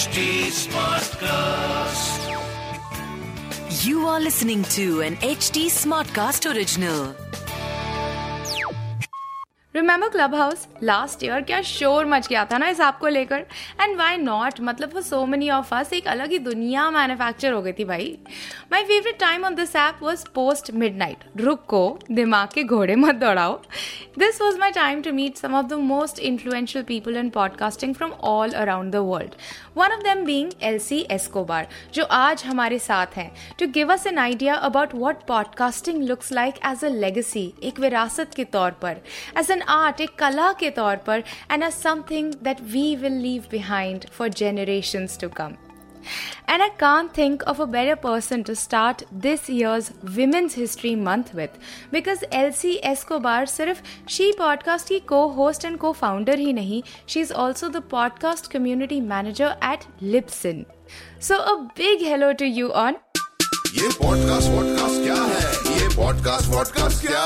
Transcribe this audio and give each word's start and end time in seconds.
HT 0.00 0.20
Smartcast. 0.56 2.20
You 3.84 4.06
are 4.06 4.18
listening 4.18 4.62
to 4.76 5.02
an 5.02 5.16
HT 5.16 5.66
Smartcast 5.70 6.50
original. 6.50 7.14
Remember 9.74 10.08
Clubhouse 10.34 10.66
last 10.82 11.22
year 11.24 11.40
क्या 11.40 11.60
शोर 11.62 12.06
much 12.06 12.26
गया 12.28 12.44
था 12.44 12.58
ना 12.58 12.68
इस 12.68 12.80
ऐप 12.80 12.96
को 13.00 13.08
लेकर 13.08 13.44
एंड 13.80 13.96
वाई 13.98 14.16
नॉट 14.16 14.60
मतलब 14.60 14.90
for 14.92 15.02
so 15.02 15.24
many 15.26 15.50
of 15.50 15.72
us 15.74 15.92
एक 15.92 16.06
अलग 16.08 16.30
ही 16.30 16.38
दुनिया 16.38 16.90
मैन्युफैक्चर 16.90 17.52
हो 17.52 17.60
गई 17.62 17.72
थी 17.72 17.84
भाई 17.84 18.16
my 18.72 18.82
favourite 18.84 19.18
time 19.20 19.44
on 19.44 19.54
this 19.54 19.76
app 19.76 20.02
was 20.02 20.24
post 20.34 20.70
midnight 20.98 21.24
रुको 21.40 21.82
दिमाग 22.10 22.48
के 22.54 22.64
घोड़े 22.64 22.96
मत 22.96 23.14
दौड़ाओ 23.16 23.54
this 24.18 24.40
was 24.42 24.58
my 24.60 24.72
time 24.72 25.02
to 25.02 25.12
meet 25.12 25.36
some 25.36 25.54
of 25.54 25.64
the 25.64 25.78
most 25.86 26.18
influential 26.30 26.84
people 26.84 27.16
in 27.16 27.30
podcasting 27.30 27.94
from 27.94 28.12
all 28.32 28.52
around 28.64 28.92
the 28.92 29.04
world 29.04 29.34
one 29.76 29.92
of 29.92 30.02
them 30.02 30.24
being 30.24 30.50
Elsie 30.78 30.98
Escobar 31.10 31.68
जो 31.94 32.04
आज 32.04 32.42
हमारे 32.44 32.78
साथ 32.78 33.16
हैं। 33.16 33.30
To 33.58 33.66
give 33.74 33.92
us 33.92 34.06
an 34.06 34.18
idea 34.18 34.54
about 34.68 34.94
what 34.94 35.22
podcasting 35.28 36.02
looks 36.08 36.32
like 36.32 36.58
as 36.66 36.84
a 36.84 36.88
legacy 36.88 37.52
एक 37.62 37.80
विरासत 37.80 38.34
के 38.36 38.44
तौर 38.56 38.70
पर 38.82 39.00
एज 39.38 39.50
एन 39.50 39.62
आर्ट 39.78 40.00
एक 40.00 40.14
कला 40.18 40.52
के 40.60 40.70
तौर 40.80 40.96
पर 41.06 41.22
and 41.50 41.62
as 41.62 41.72
something 41.72 42.32
that 42.42 42.60
we 42.72 42.94
will 43.02 43.20
leave 43.22 43.44
behind 43.50 44.04
for 44.18 44.28
generations 44.42 45.18
to 45.20 45.28
come 45.36 45.56
And 46.46 46.62
I 46.62 46.68
can't 46.68 47.12
think 47.14 47.42
of 47.46 47.60
a 47.60 47.66
better 47.66 47.96
person 47.96 48.44
to 48.44 48.56
start 48.56 49.02
this 49.10 49.48
year's 49.48 49.92
Women's 50.16 50.54
History 50.54 50.94
Month 50.94 51.34
with 51.34 51.58
because 51.90 52.24
Elsie 52.32 52.78
Escobar 52.84 53.42
sirf 53.42 53.82
she 54.06 54.32
podcast 54.32 54.88
ki 54.88 55.00
co-host 55.00 55.64
and 55.64 55.78
co-founder 55.78 56.36
hi 56.36 56.52
nahi 56.60 56.82
she's 57.06 57.30
also 57.30 57.68
the 57.68 57.82
podcast 57.94 58.50
community 58.50 59.00
manager 59.00 59.56
at 59.60 59.86
Libsyn. 60.00 60.66
So 61.18 61.40
a 61.54 61.70
big 61.74 62.00
hello 62.00 62.32
to 62.34 62.46
you 62.46 62.72
on 62.72 62.96
Ye 63.72 63.88
podcast 64.04 64.48
vodcast 64.56 65.02
kya 65.06 65.16
hai? 65.16 65.42
Ye 65.78 65.90
podcast 65.98 66.54
podcast 66.54 67.04
kya? 67.06 67.20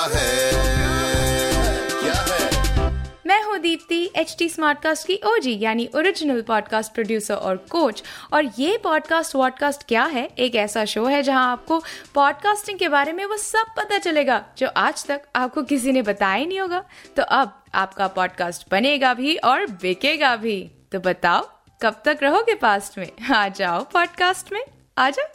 मैं 3.34 3.42
हूँ 3.42 3.58
Deepti 3.58 4.10
H 4.16 4.36
T 4.38 4.48
Smartcast 4.48 5.06
की 5.06 5.20
OG 5.26 5.58
यानी 5.60 5.88
original 5.96 6.42
podcast 6.42 6.92
producer 6.92 7.34
और 7.34 7.56
coach 7.56 8.02
और 8.32 8.50
ये 8.58 8.76
podcast 8.78 9.34
vodcast 9.34 9.82
क्या 9.88 10.04
है? 10.04 10.28
एक 10.38 10.54
ऐसा 10.54 10.84
शो 10.84 11.04
है 11.04 11.22
जहाँ 11.22 11.52
आपको 11.52 11.82
पॉडकास्टिंग 12.14 12.78
के 12.78 12.88
बारे 12.88 13.12
में 13.12 13.24
वो 13.24 13.36
सब 13.36 13.74
पता 13.76 13.98
चलेगा 13.98 14.44
जो 14.58 14.68
आज 14.76 15.04
तक 15.06 15.22
आपको 15.36 15.62
किसी 15.62 15.92
ने 15.92 16.02
बताया 16.02 16.34
ही 16.34 16.46
नहीं 16.46 16.60
होगा। 16.60 16.84
तो 17.16 17.22
अब 17.22 17.64
आपका 17.74 18.06
पॉडकास्ट 18.08 18.66
बनेगा 18.70 19.14
भी 19.14 19.36
और 19.36 19.66
बिकेगा 19.66 20.36
भी। 20.36 20.70
तो 20.92 21.00
बताओ 21.00 21.50
कब 21.82 22.02
तक 22.04 22.18
रहोगे 22.22 22.54
पास्ट 22.54 22.98
में? 22.98 23.34
आ 23.34 23.48
जाओ 23.48 23.84
पॉडकास्ट 23.84 24.52
में। 24.52 24.62
आ 24.98 25.10
जाओ। 25.10 25.26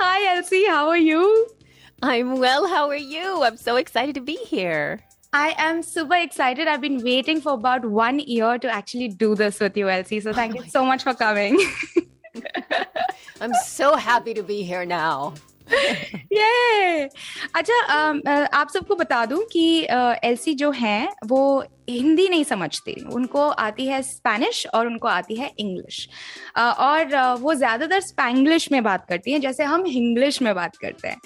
Hi 0.00 0.18
Elsie, 0.32 0.66
how 0.70 0.84
are 0.88 1.02
you? 1.04 1.57
I'm 2.01 2.37
well. 2.39 2.67
How 2.67 2.89
are 2.89 2.95
you? 2.95 3.43
I'm 3.43 3.57
so 3.57 3.75
excited 3.77 4.15
to 4.15 4.21
be 4.21 4.35
here. 4.35 4.99
I 5.33 5.55
am 5.57 5.81
super 5.81 6.15
excited. 6.15 6.67
I've 6.67 6.81
been 6.81 7.03
waiting 7.03 7.39
for 7.41 7.53
about 7.53 7.85
one 7.85 8.19
year 8.19 8.57
to 8.59 8.69
actually 8.69 9.07
do 9.07 9.33
this 9.35 9.59
with 9.59 9.75
you, 9.77 9.89
Elsie. 9.89 10.19
So 10.19 10.33
thank 10.33 10.53
you 10.55 10.63
so 10.69 10.85
much 10.85 11.03
for 11.03 11.13
coming. 11.15 11.57
I'm 13.41 13.53
so 13.65 13.95
happy 13.95 14.33
to 14.33 14.43
be 14.43 14.63
here 14.63 14.85
now. 14.85 15.33
ये 16.33 17.09
अच्छा 17.55 17.79
अम, 17.95 18.19
अ, 18.27 18.31
आप 18.53 18.69
सबको 18.69 18.95
बता 18.95 19.25
दूं 19.25 19.37
कि 19.51 19.63
LC 20.29 20.53
जो 20.61 20.71
हैं 20.71 21.07
वो 21.25 21.39
हिंदी 21.88 22.28
नहीं 22.28 22.44
समझती। 22.44 22.94
उनको 23.12 23.48
आती 23.48 23.86
है 23.86 24.00
स्पेनिश 24.02 24.66
और 24.74 24.86
उनको 24.86 25.08
आती 25.08 25.34
है 25.36 25.50
इंग्लिश। 25.58 26.08
और 26.58 27.16
वो 27.40 27.54
ज़्यादातर 27.54 28.00
स्पैंग्लिश 28.00 28.70
में 28.72 28.82
बात 28.84 29.06
करती 29.08 29.32
हैं 29.32 29.40
जैसे 29.40 29.64
हम 29.64 29.86
इंग्लिश 29.86 30.40
में 30.42 30.54
बात 30.54 30.76
करते 30.76 31.08
हैं। 31.08 31.20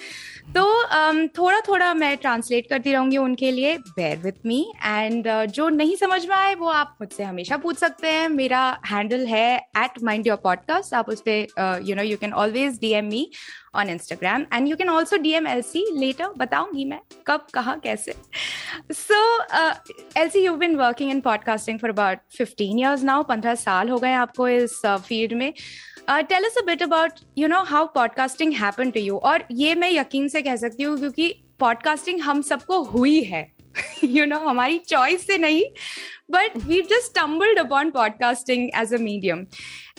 तो 0.53 1.27
थोड़ा 1.37 1.59
थोड़ा 1.67 1.93
मैं 1.93 2.15
ट्रांसलेट 2.17 2.69
करती 2.69 2.91
रहूँगी 2.93 3.17
उनके 3.17 3.51
लिए। 3.51 3.77
बेयर 3.77 4.17
विथ 4.19 4.45
मी 4.45 4.61
एंड 4.85 5.27
जो 5.49 5.69
नहीं 5.71 5.95
समझ 5.95 6.25
में 6.25 6.35
आए 6.35 6.53
वो 6.55 6.67
आप 6.69 6.95
मुझसे 7.01 7.23
हमेशा 7.23 7.57
पूछ 7.57 7.77
सकते 7.77 8.07
हैं। 8.07 8.29
मेरा 8.29 8.61
हैंडल 8.85 9.25
है 9.27 9.55
एट 9.77 10.01
माइंड 10.03 10.27
योर 10.27 10.37
पॉडकास्ट 10.43 10.93
आप 10.93 11.09
उस 11.09 11.23
पर 11.27 11.81
you 11.85 11.95
know 11.95 12.03
you 12.03 12.17
can 12.17 12.33
always 12.33 12.79
DM 12.81 13.05
me 13.05 13.29
on 13.75 13.89
Instagram 13.89 14.45
and 14.53 14.67
you 14.67 14.75
can 14.75 14.89
also 14.89 15.17
D 15.17 15.31
M 15.33 15.47
Elsie 15.63 15.85
later 15.99 16.33
बताऊँगी 16.37 16.85
मैं 16.85 16.99
कब 17.27 17.47
कहाँ 17.53 17.79
कैसे। 17.79 18.15
So 18.91 19.17
uh, 19.51 19.73
Elsie 20.15 20.43
you 20.53 20.57
been 20.57 20.75
working 20.75 21.11
in 21.11 21.19
podcasting 21.21 21.79
for 21.79 21.89
about 21.89 22.17
fifteen 22.37 22.79
years 22.79 23.03
now 23.03 23.23
पंद्रह 23.23 23.55
साल 23.55 23.89
हो 23.89 23.97
गए 23.99 24.13
आपको 24.13 24.47
इस 24.47 24.81
uh, 24.85 24.97
फ़ील्ड 24.97 25.33
में। 25.33 25.53
Tell 26.09 26.43
us 26.43 26.57
a 26.57 26.65
about 26.83 27.19
you 27.37 27.47
know 27.47 27.61
how 27.63 27.85
podcasting 27.95 28.53
happen 28.53 28.91
to 28.91 28.99
you 28.99 29.17
और 29.31 29.43
ये 29.51 29.75
मैं 29.75 29.91
यकीन 29.91 30.27
से 30.27 30.41
कह 30.41 30.55
सकती 30.55 30.83
हूँ 30.83 30.97
क्योंकि 30.99 31.33
पॉडकास्टिंग 31.59 32.19
हम 32.21 32.41
सबको 32.41 32.81
हुई 32.83 33.21
है। 33.23 33.41
you 34.02 34.26
know 34.26 34.40
हमारी 34.48 34.78
चॉइस 34.88 35.26
से 35.26 35.38
नहीं 35.38 35.62
but 36.34 36.56
we've 36.70 36.88
just 36.88 37.06
stumbled 37.10 37.58
upon 37.60 37.90
podcasting 37.92 38.64
as 38.80 38.90
a 38.92 38.98
medium 39.04 39.46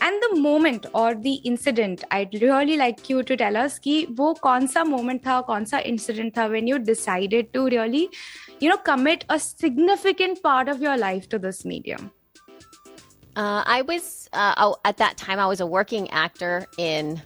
and 0.07 0.25
the 0.25 0.29
moment 0.41 0.85
or 0.93 1.07
the 1.23 1.33
incident 1.51 2.03
i'd 2.17 2.35
really 2.43 2.77
like 2.81 3.09
you 3.11 3.23
to 3.31 3.37
tell 3.43 3.57
us 3.61 3.79
कि 3.85 3.95
वो 4.19 4.33
कौन 4.43 4.67
सा 4.73 4.83
moment 4.91 5.25
था 5.25 5.39
कौन 5.47 5.65
सा 5.71 5.81
incident 5.93 6.37
था 6.37 6.47
when 6.51 6.69
you 6.73 6.79
decided 6.91 7.51
to 7.57 7.65
really 7.75 8.05
you 8.61 8.69
know 8.69 8.79
commit 8.91 9.25
a 9.29 9.39
significant 9.39 10.43
part 10.43 10.73
of 10.75 10.87
your 10.87 10.97
life 11.07 11.29
to 11.35 11.43
this 11.47 11.65
medium 11.73 12.09
Uh, 13.39 13.63
I 13.65 13.83
was 13.83 14.27
uh, 14.33 14.53
oh, 14.57 14.75
at 14.83 14.97
that 14.97 15.15
time. 15.15 15.39
I 15.39 15.45
was 15.45 15.61
a 15.61 15.65
working 15.65 16.09
actor 16.11 16.65
in 16.77 17.21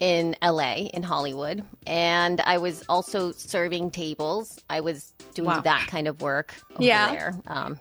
in 0.00 0.36
LA 0.42 0.88
in 0.92 1.02
Hollywood, 1.02 1.64
and 1.86 2.40
I 2.42 2.58
was 2.58 2.84
also 2.88 3.32
serving 3.32 3.90
tables. 3.92 4.58
I 4.68 4.80
was 4.80 5.12
doing 5.34 5.46
Wow. 5.48 5.60
that 5.62 5.86
kind 5.88 6.06
of 6.08 6.20
work 6.20 6.54
over 6.74 6.84
Yeah. 6.84 7.10
there. 7.12 7.34
Um, 7.46 7.78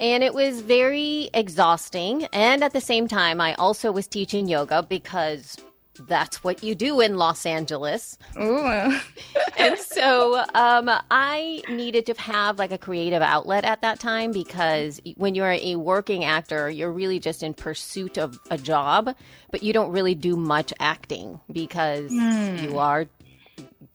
and 0.00 0.22
it 0.24 0.34
was 0.34 0.60
very 0.60 1.30
exhausting. 1.34 2.24
And 2.32 2.62
at 2.64 2.72
the 2.72 2.80
same 2.80 3.08
time, 3.08 3.40
I 3.40 3.54
also 3.54 3.92
was 3.92 4.06
teaching 4.06 4.48
yoga 4.48 4.82
because 4.82 5.56
that's 6.00 6.42
what 6.42 6.62
you 6.62 6.74
do 6.74 7.00
in 7.00 7.16
Los 7.16 7.46
Angeles. 7.46 8.18
Ooh. 8.40 8.98
and 9.58 9.78
so 9.78 10.44
um, 10.54 10.90
I 11.10 11.62
needed 11.68 12.06
to 12.06 12.14
have 12.14 12.58
like 12.58 12.72
a 12.72 12.78
creative 12.78 13.22
outlet 13.22 13.64
at 13.64 13.82
that 13.82 14.00
time 14.00 14.32
because 14.32 15.00
when 15.16 15.34
you're 15.34 15.52
a 15.52 15.76
working 15.76 16.24
actor, 16.24 16.68
you're 16.70 16.92
really 16.92 17.18
just 17.18 17.42
in 17.42 17.54
pursuit 17.54 18.18
of 18.18 18.38
a 18.50 18.58
job, 18.58 19.14
but 19.50 19.62
you 19.62 19.72
don't 19.72 19.92
really 19.92 20.14
do 20.14 20.36
much 20.36 20.72
acting 20.80 21.40
because 21.50 22.12
you 22.12 22.78
are 22.78 23.06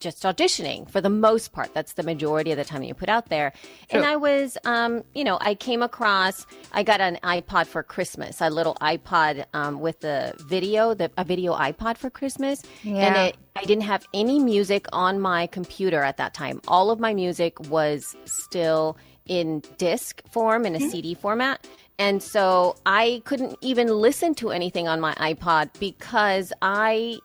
just 0.00 0.22
auditioning 0.24 0.90
for 0.90 1.00
the 1.00 1.10
most 1.10 1.52
part. 1.52 1.72
That's 1.74 1.92
the 1.92 2.02
majority 2.02 2.50
of 2.50 2.56
the 2.56 2.64
time 2.64 2.82
you 2.82 2.94
put 2.94 3.08
out 3.08 3.28
there. 3.28 3.52
And 3.90 4.04
I 4.04 4.16
was, 4.16 4.58
um, 4.64 5.04
you 5.14 5.24
know, 5.24 5.38
I 5.40 5.54
came 5.54 5.82
across, 5.82 6.46
I 6.72 6.82
got 6.82 7.00
an 7.00 7.18
iPod 7.22 7.66
for 7.66 7.82
Christmas, 7.82 8.40
a 8.40 8.50
little 8.50 8.76
iPod 8.80 9.44
um, 9.54 9.80
with 9.80 10.00
the 10.00 10.34
video, 10.46 10.94
the, 10.94 11.10
a 11.16 11.24
video 11.24 11.54
iPod 11.54 11.98
for 11.98 12.10
Christmas. 12.10 12.62
And 12.84 13.14
Yeah. 13.14 13.26
it, 13.26 13.36
I 13.56 13.64
didn't 13.64 13.84
have 13.84 14.06
any 14.14 14.38
music 14.38 14.86
on 14.92 15.20
my 15.20 15.46
computer 15.46 16.02
at 16.02 16.16
that 16.16 16.34
time. 16.34 16.60
All 16.66 16.90
of 16.90 16.98
my 16.98 17.14
music 17.14 17.60
was 17.68 18.16
still 18.24 18.96
in 19.26 19.62
disc 19.76 20.22
form 20.30 20.64
in 20.66 20.74
a 20.74 20.80
CD 20.80 21.14
format. 21.14 21.66
And 21.98 22.22
so 22.22 22.76
I 22.86 23.20
couldn't 23.26 23.58
even 23.60 23.88
listen 23.88 24.34
to 24.36 24.50
anything 24.50 24.88
on 24.88 25.00
my 25.00 25.12
iPod 25.16 25.68
because 25.78 26.50
I 26.62 27.18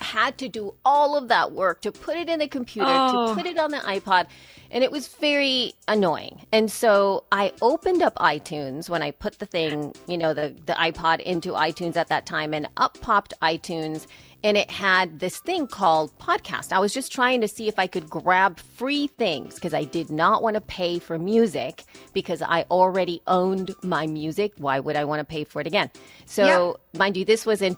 had 0.00 0.38
to 0.38 0.48
do 0.48 0.74
all 0.84 1.16
of 1.16 1.28
that 1.28 1.52
work 1.52 1.80
to 1.82 1.92
put 1.92 2.16
it 2.16 2.28
in 2.28 2.38
the 2.38 2.48
computer, 2.48 2.86
Oh. 2.90 3.28
to 3.28 3.34
put 3.34 3.46
it 3.46 3.58
on 3.58 3.70
the 3.70 3.78
iPod. 3.78 4.26
And 4.72 4.84
it 4.84 4.92
was 4.92 5.08
very 5.08 5.72
annoying. 5.88 6.46
And 6.52 6.70
so 6.70 7.24
I 7.32 7.52
opened 7.60 8.02
up 8.02 8.14
iTunes 8.16 8.88
when 8.88 9.02
I 9.02 9.10
put 9.10 9.38
the 9.40 9.46
thing, 9.46 9.92
you 10.06 10.16
know, 10.16 10.32
the, 10.32 10.54
the 10.66 10.74
iPod 10.74 11.20
into 11.20 11.52
iTunes 11.52 11.96
at 11.96 12.08
that 12.08 12.24
time, 12.24 12.54
and 12.54 12.68
up 12.76 13.00
popped 13.00 13.34
iTunes. 13.42 14.06
And 14.42 14.56
it 14.56 14.70
had 14.70 15.18
this 15.18 15.38
thing 15.38 15.66
called 15.66 16.16
podcast. 16.18 16.72
I 16.72 16.78
was 16.78 16.94
just 16.94 17.12
trying 17.12 17.40
to 17.42 17.48
see 17.48 17.68
if 17.68 17.78
I 17.78 17.86
could 17.86 18.08
grab 18.08 18.58
free 18.58 19.08
things 19.08 19.56
because 19.56 19.74
I 19.74 19.84
did 19.84 20.08
not 20.08 20.42
want 20.42 20.54
to 20.54 20.62
pay 20.62 20.98
for 20.98 21.18
music 21.18 21.82
because 22.14 22.40
I 22.40 22.62
already 22.70 23.20
owned 23.26 23.74
my 23.82 24.06
music. 24.06 24.52
Why 24.56 24.80
would 24.80 24.96
I 24.96 25.04
want 25.04 25.18
to 25.20 25.24
pay 25.26 25.44
for 25.44 25.60
it 25.60 25.66
again? 25.66 25.90
So, 26.24 26.78
mind 26.94 27.18
you, 27.18 27.24
this 27.26 27.44
was 27.44 27.60
in 27.60 27.74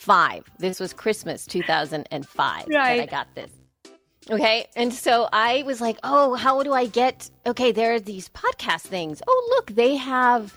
2005. 0.00 0.44
This 0.58 0.80
was 0.80 0.92
Christmas 0.92 1.46
2005 1.46 2.66
that 2.68 2.76
I 2.76 3.06
got 3.06 3.34
this. 3.34 3.50
Okay. 4.30 4.66
And 4.76 4.92
so 4.92 5.28
I 5.32 5.62
was 5.66 5.80
like, 5.80 5.98
oh, 6.04 6.34
how 6.34 6.62
do 6.62 6.72
I 6.72 6.86
get? 6.86 7.30
Okay, 7.46 7.72
there 7.72 7.94
are 7.94 8.00
these 8.00 8.28
podcast 8.30 8.82
things. 8.82 9.22
Oh, 9.26 9.54
look, 9.56 9.72
they 9.76 9.96
have. 9.96 10.56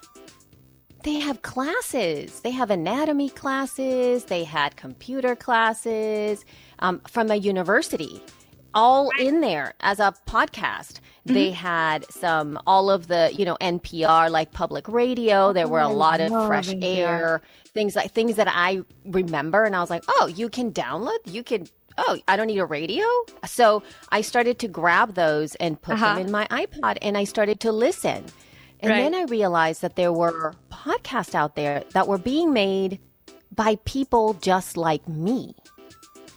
They 1.03 1.19
have 1.19 1.41
classes. 1.41 2.39
They 2.41 2.51
have 2.51 2.71
anatomy 2.71 3.29
classes. 3.29 4.23
They 4.25 4.45
had 4.45 4.77
computer 4.77 5.35
classes 5.35 6.45
um, 6.79 7.01
from 7.09 7.29
a 7.29 7.35
university, 7.35 8.23
all 8.73 9.09
in 9.19 9.41
there 9.41 9.73
as 9.81 9.99
a 9.99 10.13
podcast. 10.25 11.01
They 11.25 11.51
had 11.51 12.09
some, 12.09 12.57
all 12.65 12.89
of 12.89 13.07
the, 13.07 13.31
you 13.33 13.43
know, 13.43 13.57
NPR, 13.59 14.31
like 14.31 14.53
public 14.53 14.87
radio. 14.87 15.51
There 15.51 15.67
were 15.67 15.81
a 15.81 15.89
lot 15.89 16.21
of 16.21 16.31
fresh 16.47 16.73
air, 16.81 17.41
things 17.73 17.95
like 17.95 18.11
things 18.11 18.35
that 18.35 18.47
I 18.49 18.81
remember. 19.05 19.63
And 19.63 19.75
I 19.75 19.81
was 19.81 19.89
like, 19.89 20.03
oh, 20.07 20.27
you 20.27 20.49
can 20.49 20.71
download, 20.71 21.17
you 21.25 21.43
can, 21.43 21.67
oh, 21.97 22.19
I 22.27 22.35
don't 22.37 22.47
need 22.47 22.59
a 22.59 22.65
radio. 22.65 23.05
So 23.45 23.83
I 24.09 24.21
started 24.21 24.59
to 24.59 24.67
grab 24.67 25.15
those 25.15 25.55
and 25.55 25.81
put 25.81 25.95
Uh-huh. 25.95 26.15
them 26.15 26.25
in 26.27 26.31
my 26.31 26.45
iPod 26.47 26.97
and 27.01 27.17
I 27.17 27.23
started 27.23 27.59
to 27.61 27.71
listen. 27.71 28.25
And 28.79 28.91
Right. 28.91 28.99
then 29.01 29.15
I 29.15 29.23
realized 29.23 29.81
that 29.81 29.95
there 29.95 30.11
were 30.13 30.53
podcasts 30.71 31.33
out 31.35 31.55
there 31.55 31.83
that 31.93 32.07
were 32.07 32.17
being 32.17 32.53
made 32.53 32.99
by 33.55 33.77
people 33.85 34.33
just 34.35 34.77
like 34.77 35.07
me. 35.07 35.55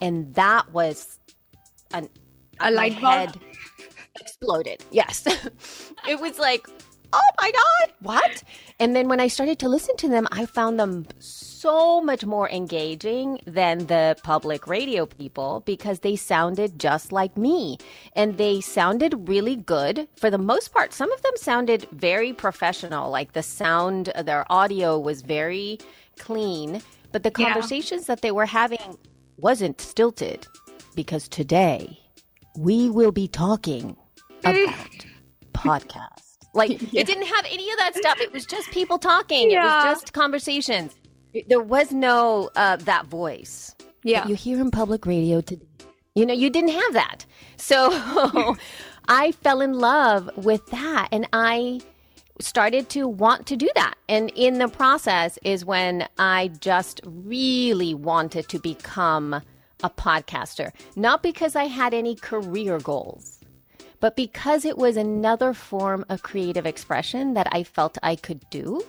And 0.00 0.34
that 0.34 0.72
was 0.72 1.18
an, 1.92 2.08
A 2.60 2.70
light 2.70 3.00
bulb? 3.00 3.36
exploded. 4.20 4.84
Yes. 4.90 5.24
it 6.08 6.20
was 6.20 6.38
like, 6.38 6.68
oh 7.12 7.30
my 7.40 7.50
God, 7.50 7.92
what? 8.00 8.42
And 8.78 8.94
then 8.94 9.08
when 9.08 9.20
I 9.20 9.28
started 9.28 9.58
to 9.60 9.68
listen 9.68 9.96
to 9.98 10.08
them, 10.08 10.26
I 10.32 10.46
found 10.46 10.78
them 10.78 11.06
so 11.18 12.00
much 12.00 12.24
more 12.24 12.48
engaging 12.50 13.40
than 13.46 13.86
the 13.86 14.16
public 14.22 14.66
radio 14.66 15.06
people 15.06 15.62
because 15.66 16.00
they 16.00 16.16
sounded 16.16 16.78
just 16.78 17.12
like 17.12 17.36
me. 17.36 17.78
And 18.14 18.36
they 18.36 18.60
sounded 18.60 19.28
really 19.28 19.56
good 19.56 20.08
for 20.16 20.30
the 20.30 20.38
most 20.38 20.72
part. 20.72 20.92
Some 20.92 21.10
of 21.12 21.22
them 21.22 21.32
sounded 21.36 21.88
very 21.92 22.32
professional, 22.32 23.10
like 23.10 23.32
the 23.32 23.42
sound, 23.42 24.10
of 24.10 24.26
their 24.26 24.44
audio 24.52 24.98
was 24.98 25.22
very 25.22 25.78
clean. 26.18 26.82
But 27.12 27.22
the 27.22 27.32
Yeah. 27.38 27.46
conversations 27.52 28.06
that 28.06 28.20
they 28.20 28.30
were 28.32 28.46
having 28.46 28.98
wasn't 29.38 29.80
stilted 29.80 30.46
because 30.94 31.28
today 31.28 31.98
we 32.58 32.90
will 32.90 33.12
be 33.12 33.28
talking 33.28 33.96
about 34.44 35.06
podcast. 35.54 36.25
Like 36.56 36.70
it 36.94 37.06
didn't 37.06 37.26
have 37.26 37.46
any 37.50 37.70
of 37.70 37.78
that 37.78 37.94
stuff. 37.94 38.20
It 38.20 38.32
was 38.32 38.46
just 38.46 38.70
people 38.70 38.98
talking. 38.98 39.50
It 39.50 39.58
was 39.58 39.84
just 39.84 40.12
conversations. 40.12 40.94
There 41.48 41.60
was 41.60 41.92
no 41.92 42.50
uh, 42.56 42.76
that 42.76 43.06
voice. 43.06 43.74
Yeah. 44.02 44.20
that 44.20 44.28
you 44.28 44.36
hear 44.36 44.60
in 44.60 44.70
public 44.70 45.04
radio 45.04 45.40
today. 45.40 45.66
You 46.14 46.24
know, 46.24 46.32
you 46.34 46.48
didn't 46.48 46.70
have 46.70 46.92
that. 46.94 47.26
So 47.56 47.90
I 49.08 49.32
fell 49.32 49.60
in 49.60 49.74
love 49.74 50.30
with 50.36 50.64
that, 50.66 51.08
and 51.12 51.28
I 51.32 51.80
started 52.40 52.88
to 52.90 53.08
want 53.08 53.46
to 53.46 53.56
do 53.56 53.68
that. 53.74 53.94
And 54.08 54.30
in 54.34 54.58
the 54.58 54.68
process 54.68 55.38
is 55.42 55.64
when 55.64 56.08
I 56.18 56.48
just 56.60 57.00
really 57.04 57.94
wanted 57.94 58.48
to 58.48 58.58
become 58.58 59.34
a 59.82 59.90
podcaster, 59.90 60.70
not 60.96 61.22
because 61.22 61.56
I 61.56 61.64
had 61.64 61.94
any 61.94 62.14
career 62.14 62.78
goals, 62.78 63.40
but 64.00 64.16
because 64.16 64.64
it 64.64 64.76
was 64.78 64.96
another 64.96 65.52
form 65.54 66.04
of 66.08 66.22
creative 66.22 66.66
expression 66.66 67.34
that 67.34 67.48
I 67.52 67.62
felt 67.62 67.98
I 68.02 68.16
could 68.16 68.48
do 68.50 68.82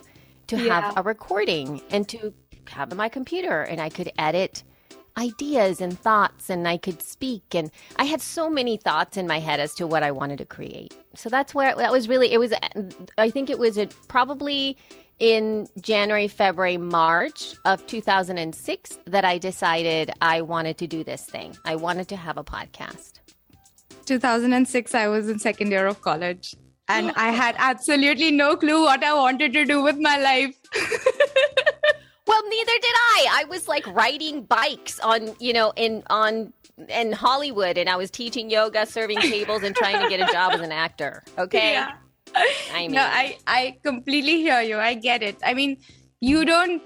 to 0.47 0.57
Yeah. 0.57 0.81
have 0.81 0.97
a 0.97 1.01
recording 1.03 1.81
and 1.89 2.07
to 2.09 2.33
have 2.69 2.91
in 2.91 2.97
my 2.97 3.09
computer 3.09 3.61
and 3.61 3.79
I 3.81 3.89
could 3.89 4.11
edit 4.17 4.63
ideas 5.17 5.81
and 5.81 5.97
thoughts 5.99 6.49
and 6.49 6.67
I 6.67 6.77
could 6.77 7.01
speak 7.01 7.55
and 7.55 7.71
I 7.95 8.03
had 8.03 8.21
so 8.21 8.49
many 8.49 8.77
thoughts 8.77 9.17
in 9.17 9.25
my 9.25 9.39
head 9.39 9.59
as 9.59 9.73
to 9.75 9.87
what 9.87 10.03
I 10.03 10.11
wanted 10.11 10.37
to 10.39 10.45
create. 10.45 10.93
So 11.15 11.29
that's 11.29 11.55
where 11.55 11.73
that 11.75 11.91
was 11.91 12.07
really 12.07 12.31
it 12.31 12.39
was 12.39 12.53
I 13.17 13.29
think 13.29 13.49
it 13.49 13.57
was 13.57 13.77
uh, 13.77 13.87
probably 14.07 14.77
in 15.19 15.67
January, 15.81 16.27
February, 16.27 16.77
March 16.77 17.55
of 17.65 17.85
2006 17.87 18.99
that 19.05 19.25
I 19.25 19.39
decided 19.39 20.11
I 20.21 20.41
wanted 20.41 20.77
to 20.77 20.87
do 20.87 21.03
this 21.03 21.23
thing. 21.25 21.57
I 21.65 21.75
wanted 21.75 22.07
to 22.09 22.15
have 22.15 22.37
a 22.37 22.43
podcast. 22.43 23.13
2006, 24.07 24.95
I 24.95 25.07
was 25.07 25.29
in 25.29 25.39
second 25.39 25.71
year 25.71 25.85
of 25.85 26.01
college. 26.01 26.55
And 26.89 27.11
I 27.17 27.31
had 27.31 27.55
absolutely 27.57 28.31
no 28.31 28.55
clue 28.55 28.83
what 28.83 29.03
I 29.03 29.13
wanted 29.13 29.51
to 29.53 29.65
do 29.65 29.81
with 29.83 29.97
my 29.99 30.17
life. 30.17 30.55
Well, 32.27 32.43
neither 32.49 32.71
did 32.81 32.93
I. 32.93 33.27
I 33.31 33.43
was 33.45 33.69
like 33.69 33.87
riding 33.87 34.43
bikes 34.43 34.99
on, 34.99 35.33
you 35.39 35.53
know, 35.53 35.71
in 35.77 36.03
on 36.09 36.51
in 36.89 37.11
Hollywood 37.13 37.77
and 37.77 37.89
I 37.89 37.95
was 37.95 38.11
teaching 38.11 38.49
yoga, 38.49 38.85
serving 38.85 39.19
tables 39.19 39.63
and 39.63 39.75
trying 39.75 40.03
to 40.03 40.09
get 40.09 40.19
a 40.19 40.31
job 40.31 40.53
as 40.53 40.61
an 40.61 40.71
actor. 40.71 41.23
Okay? 41.37 41.71
Yeah. 41.71 41.93
I 42.35 42.79
mean 42.81 42.91
No, 42.91 43.01
I, 43.01 43.37
I 43.47 43.77
completely 43.81 44.41
hear 44.41 44.61
you. 44.61 44.77
I 44.77 44.93
get 44.93 45.23
it. 45.23 45.37
I 45.43 45.53
mean, 45.53 45.77
you 46.19 46.43
don't 46.45 46.83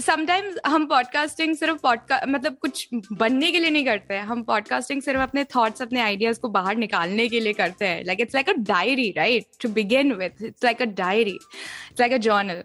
sometimes 0.00 0.56
हम 0.66 0.84
podcasting 0.86 1.54
सिर्फ़ 1.56 1.78
podcast 1.82 2.26
मतलब 2.28 2.56
कुछ 2.60 2.88
बनने 3.12 3.50
के 3.52 3.58
लिए 3.58 3.70
नहीं 3.70 3.84
करते 3.84 4.14
हैं। 4.14 4.22
हम 4.22 4.42
पॉडकास्टिंग 4.42 5.02
सिर्फ़ 5.02 5.20
अपने 5.20 5.44
थॉट्स 5.44 5.82
अपने 5.82 6.00
आइडियाज़ 6.00 6.40
को 6.40 6.48
बाहर 6.48 6.76
निकालने 6.76 7.28
के 7.28 7.40
लिए 7.40 7.52
करते 7.52 7.86
हैं। 7.86 8.04
Like 8.04 8.20
it's 8.20 8.34
like 8.34 8.48
a 8.50 8.52
diary 8.68 9.08
right 9.16 9.46
to 9.62 9.68
begin 9.68 10.12
with 10.12 10.42
it's 10.42 10.64
like 10.64 10.82
a 10.82 10.84
diary 10.84 11.30
it's 11.30 12.00
like 12.00 12.12
a 12.12 12.18
journal 12.18 12.62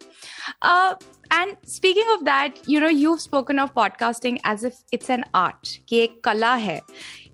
and 1.31 1.56
speaking 1.64 2.05
of 2.14 2.25
that 2.25 2.58
you 2.67 2.81
know 2.81 2.88
you've 2.88 3.20
spoken 3.20 3.58
of 3.58 3.75
podcasting 3.75 4.38
as 4.44 4.64
if 4.64 4.75
it's 4.93 5.11
an 5.11 5.25
art 5.35 5.79
कि 5.88 5.99
एक 5.99 6.20
कला 6.25 6.55
है 6.55 6.81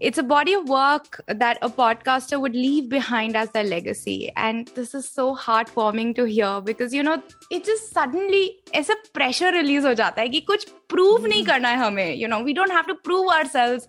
it's 0.01 0.19
a 0.19 0.23
body 0.23 0.55
of 0.55 0.69
work 0.69 1.21
that 1.43 1.59
a 1.63 1.69
podcaster 1.69 2.39
would 2.41 2.55
leave 2.55 2.89
behind 2.89 3.37
as 3.37 3.51
their 3.51 3.65
legacy 3.65 4.33
and 4.37 4.71
this 4.75 4.95
is 4.95 5.09
so 5.09 5.37
heartwarming 5.37 6.15
to 6.15 6.25
hear 6.25 6.61
because 6.61 6.97
you 6.99 7.03
know 7.03 7.17
it 7.51 7.65
just 7.65 7.93
suddenly 7.99 8.45
ऐसा 8.75 8.95
pressure 9.13 9.53
release 9.53 9.85
हो 9.85 9.95
जाता 9.95 10.23
है 10.23 10.29
कि 10.29 10.41
कुछ 10.41 10.67
prove 10.89 11.29
नहीं 11.29 11.45
करना 11.45 11.69
है 11.69 11.77
हमें 11.77 12.17
you 12.17 12.29
know 12.29 12.41
we 12.49 12.57
don't 12.61 12.77
have 12.79 12.87
to 12.87 12.97
prove 13.11 13.29
ourselves 13.29 13.89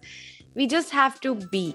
we 0.56 0.68
just 0.68 0.92
have 0.92 1.20
to 1.22 1.36
be 1.56 1.74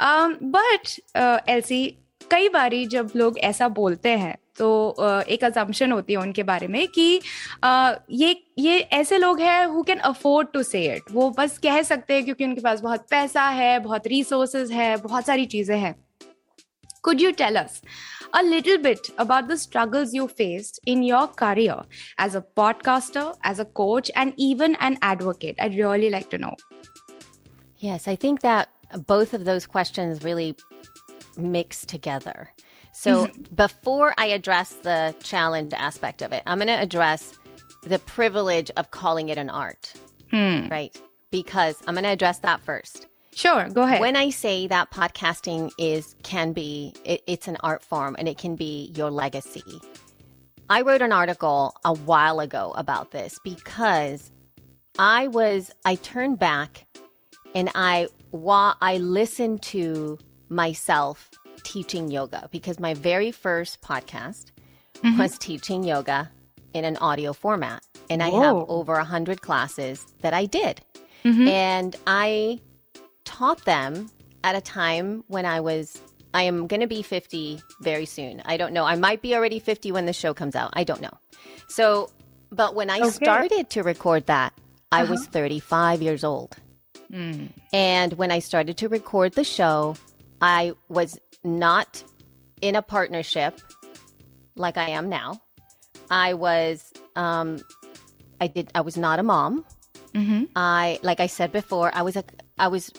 um, 0.00 0.36
but 0.58 0.98
uh, 1.14 1.38
Elsie 1.46 1.86
कई 2.30 2.48
बारी 2.48 2.86
जब 2.86 3.10
लोग 3.16 3.38
ऐसा 3.38 3.68
बोलते 3.68 4.10
हैं 4.18 4.36
तो 4.57 5.23
एक 5.29 5.43
अजम्पन 5.43 5.91
होती 5.91 6.13
है 6.13 6.19
उनके 6.19 6.43
बारे 6.43 6.67
में 6.67 6.87
कि 6.87 7.21
ये 7.63 8.35
ये 8.59 8.79
ऐसे 8.93 9.17
लोग 9.17 9.39
हैं 9.39 9.65
who 9.65 9.83
can 9.83 9.99
afford 10.09 10.47
to 10.53 10.63
say 10.63 10.83
it 10.93 11.11
वो 11.11 11.29
बस 11.37 11.57
कह 11.57 11.81
सकते 11.81 12.13
हैं 12.13 12.23
क्योंकि 12.25 12.45
उनके 12.45 12.61
पास 12.61 12.81
बहुत 12.81 13.05
पैसा 13.09 13.47
है, 13.49 13.79
बहुत 13.79 14.07
रिसोर्सेज 14.07 14.71
है, 14.71 14.95
बहुत 14.97 15.25
सारी 15.25 15.45
चीज़ें 15.45 15.77
हैं। 15.77 15.93
Could 17.03 17.21
you 17.21 17.31
tell 17.31 17.55
a 17.55 18.41
little 18.41 18.77
bit 18.77 19.07
about 19.19 19.43
the 19.43 19.55
struggle 19.55 20.09
you 20.13 20.25
faced 20.25 20.79
in 20.87 21.03
your 21.03 21.33
career 21.37 22.23
as 22.25 22.35
a 22.35 22.39
podcaster 22.55 23.33
as 23.49 23.59
a 23.59 23.63
coach 23.75 24.11
and 24.17 24.33
even 24.39 24.75
an 24.81 24.97
advocate 25.03 25.61
I 25.61 25.69
really 25.69 26.09
like 26.09 26.27
to 26.31 26.37
know 26.37 26.55
yes 27.83 28.07
I 28.09 28.15
think 28.15 28.39
that 28.39 28.97
both 28.97 29.35
of 29.35 29.41
those 29.41 29.65
questions 29.65 30.25
mix 31.39 31.85
together 31.91 32.47
So 32.91 33.27
mm-hmm. 33.27 33.55
before 33.55 34.13
I 34.17 34.27
address 34.27 34.73
the 34.73 35.15
challenge 35.23 35.73
aspect 35.73 36.21
of 36.21 36.31
it, 36.33 36.43
I'm 36.45 36.57
going 36.59 36.67
to 36.67 36.73
address 36.73 37.33
the 37.83 37.99
privilege 37.99 38.69
of 38.77 38.91
calling 38.91 39.29
it 39.29 39.37
an 39.37 39.49
art. 39.49 39.93
Hmm. 40.29 40.67
Right? 40.67 40.99
Because 41.31 41.81
I'm 41.87 41.95
going 41.95 42.03
to 42.03 42.09
address 42.09 42.39
that 42.39 42.61
first. 42.61 43.07
sure 43.33 43.69
go 43.69 43.83
ahead 43.83 44.01
When 44.01 44.15
I 44.15 44.29
say 44.29 44.67
that 44.67 44.91
podcasting 44.91 45.71
is 45.77 46.15
can 46.23 46.51
be 46.53 46.93
it, 47.05 47.23
it's 47.27 47.47
an 47.47 47.57
art 47.63 47.81
form 47.83 48.15
and 48.19 48.27
it 48.27 48.37
can 48.37 48.55
be 48.55 48.91
your 48.95 49.09
legacy. 49.09 49.81
I 50.69 50.81
wrote 50.81 51.01
an 51.01 51.11
article 51.11 51.75
a 51.83 51.93
while 51.93 52.39
ago 52.39 52.71
about 52.75 53.11
this 53.11 53.39
because 53.43 54.31
I 54.99 55.27
was 55.27 55.71
I 55.85 55.95
turned 55.95 56.39
back 56.39 56.85
and 57.55 57.69
I 57.75 58.07
wa- 58.31 58.75
I 58.81 58.97
listened 58.97 59.61
to 59.63 60.17
myself 60.49 61.29
teaching 61.63 62.09
yoga 62.09 62.47
because 62.51 62.79
my 62.79 62.93
very 62.93 63.31
first 63.31 63.81
podcast 63.81 64.51
mm-hmm. 64.95 65.17
was 65.17 65.37
teaching 65.37 65.83
yoga 65.83 66.29
in 66.73 66.85
an 66.85 66.97
audio 66.97 67.33
format 67.33 67.83
and 68.09 68.23
I 68.23 68.29
have 68.29 68.55
over 68.67 68.95
a 68.95 69.03
hundred 69.03 69.41
classes 69.41 70.05
that 70.21 70.33
I 70.33 70.45
did 70.45 70.81
mm-hmm. 71.23 71.47
and 71.47 71.95
I 72.07 72.59
taught 73.25 73.65
them 73.65 74.09
at 74.43 74.55
a 74.55 74.61
time 74.61 75.23
when 75.27 75.45
I 75.45 75.59
was 75.59 75.99
I 76.33 76.43
am 76.43 76.67
going 76.67 76.79
to 76.79 76.87
be 76.87 77.01
50 77.01 77.61
very 77.81 78.05
soon. 78.05 78.41
I 78.45 78.55
don't 78.55 78.71
know. 78.73 78.85
I 78.85 78.95
might 78.95 79.21
be 79.21 79.35
already 79.35 79.59
50 79.59 79.91
when 79.91 80.05
the 80.05 80.13
show 80.13 80.33
comes 80.33 80.55
out. 80.55 80.71
I 80.73 80.85
don't 80.85 81.01
know. 81.01 81.17
So, 81.67 82.09
but 82.51 82.73
when 82.73 82.89
I 82.89 82.99
Okay. 82.99 83.09
started 83.09 83.69
to 83.71 83.83
record 83.83 84.27
that, 84.27 84.53
I 84.91 85.03
uh-huh. 85.03 85.11
was 85.11 85.25
35 85.27 86.01
years 86.01 86.23
old. 86.23 86.55
Mm. 87.11 87.49
And 87.73 88.13
when 88.13 88.31
I 88.31 88.39
started 88.39 88.77
to 88.77 88.87
record 88.87 89.33
the 89.33 89.43
show, 89.43 89.95
I 90.41 90.73
was 90.87 91.19
not 91.43 92.03
in 92.61 92.75
a 92.75 92.81
partnership 92.81 93.59
like 94.55 94.77
I 94.77 94.89
am 94.91 95.09
now. 95.09 95.41
I 96.09 96.33
was 96.33 96.91
um 97.15 97.59
I 98.39 98.47
did 98.47 98.69
I 98.75 98.81
was 98.81 98.97
not 98.97 99.19
a 99.19 99.23
mom. 99.23 99.65
I 100.55 100.99
like 101.03 101.19
I 101.21 101.27
said 101.27 101.51
before, 101.53 101.89
I 101.93 102.01
was 102.01 102.15
a 102.17 102.23
I 102.59 102.67
was 102.67 102.91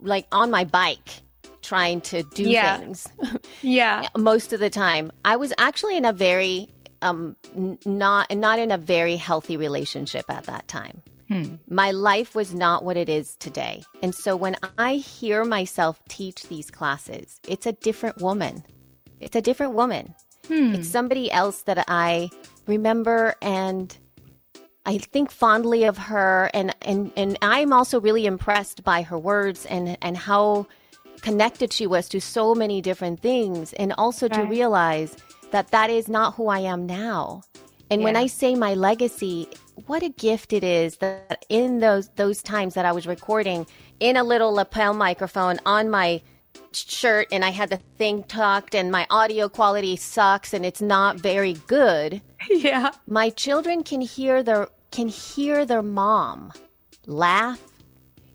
like 0.00 0.26
on 0.30 0.50
my 0.50 0.64
bike 0.64 1.22
trying 1.62 2.00
to 2.02 2.22
do 2.22 2.44
Yeah. 2.44 2.78
things 2.78 3.06
yeah 3.62 4.08
most 4.16 4.52
of 4.52 4.60
the 4.60 4.70
time. 4.70 5.10
I 5.24 5.36
was 5.36 5.52
actually 5.58 5.96
in 5.96 6.04
a 6.04 6.12
very 6.12 6.68
um 7.02 7.36
n- 7.56 7.78
not 7.86 8.34
not 8.36 8.58
in 8.58 8.70
a 8.70 8.78
very 8.78 9.16
healthy 9.16 9.56
relationship 9.56 10.26
at 10.28 10.44
that 10.44 10.68
time. 10.68 11.02
Hmm. 11.30 11.54
My 11.68 11.92
life 11.92 12.34
was 12.34 12.52
not 12.52 12.84
what 12.84 12.96
it 12.96 13.08
is 13.08 13.36
today. 13.36 13.84
And 14.02 14.12
so 14.12 14.34
when 14.34 14.56
I 14.78 14.94
hear 14.94 15.44
myself 15.44 16.02
teach 16.08 16.42
these 16.48 16.72
classes, 16.72 17.38
it's 17.46 17.66
a 17.66 17.72
different 17.72 18.20
woman. 18.20 18.64
It's 19.20 19.36
a 19.36 19.40
different 19.40 19.74
woman. 19.74 20.12
Hmm. 20.48 20.74
It's 20.74 20.88
somebody 20.88 21.30
else 21.30 21.62
that 21.62 21.84
I 21.86 22.30
remember 22.66 23.36
and 23.40 23.96
I 24.84 24.98
think 24.98 25.30
fondly 25.30 25.84
of 25.84 25.96
her 25.98 26.50
and, 26.52 26.74
and, 26.82 27.12
and 27.16 27.38
I'm 27.42 27.72
also 27.72 28.00
really 28.00 28.26
impressed 28.26 28.82
by 28.82 29.02
her 29.02 29.18
words 29.18 29.66
and, 29.66 29.96
and 30.02 30.16
how 30.16 30.66
connected 31.20 31.72
she 31.72 31.86
was 31.86 32.08
to 32.08 32.20
so 32.20 32.56
many 32.56 32.80
different 32.80 33.20
things 33.20 33.72
and 33.74 33.92
also 33.98 34.26
to 34.26 34.42
realize 34.42 35.16
that 35.52 35.70
that 35.70 35.90
is 35.90 36.08
not 36.08 36.34
who 36.34 36.48
I 36.48 36.60
am 36.60 36.86
now. 36.86 37.42
And 37.90 38.02
when 38.02 38.16
I 38.16 38.26
say 38.26 38.54
my 38.54 38.74
legacy, 38.74 39.48
what 39.86 40.02
a 40.02 40.08
gift 40.08 40.52
it 40.52 40.64
is 40.64 40.96
that 40.96 41.44
in 41.48 41.80
those 41.80 42.08
those 42.16 42.42
times 42.42 42.74
that 42.74 42.84
I 42.84 42.92
was 42.92 43.06
recording 43.06 43.66
in 43.98 44.16
a 44.16 44.24
little 44.24 44.52
lapel 44.52 44.94
microphone 44.94 45.58
on 45.66 45.90
my 45.90 46.22
shirt 46.72 47.28
and 47.32 47.44
I 47.44 47.50
had 47.50 47.70
the 47.70 47.78
thing 47.98 48.22
tucked 48.24 48.74
and 48.74 48.90
my 48.90 49.06
audio 49.10 49.48
quality 49.48 49.96
sucks 49.96 50.52
and 50.52 50.64
it's 50.64 50.80
not 50.80 51.16
very 51.16 51.54
good 51.66 52.20
yeah. 52.50 52.90
my 53.06 53.30
children 53.30 53.82
can 53.82 54.00
hear 54.00 54.42
their 54.42 54.68
can 54.90 55.08
hear 55.08 55.64
their 55.64 55.82
mom 55.82 56.52
laugh 57.06 57.60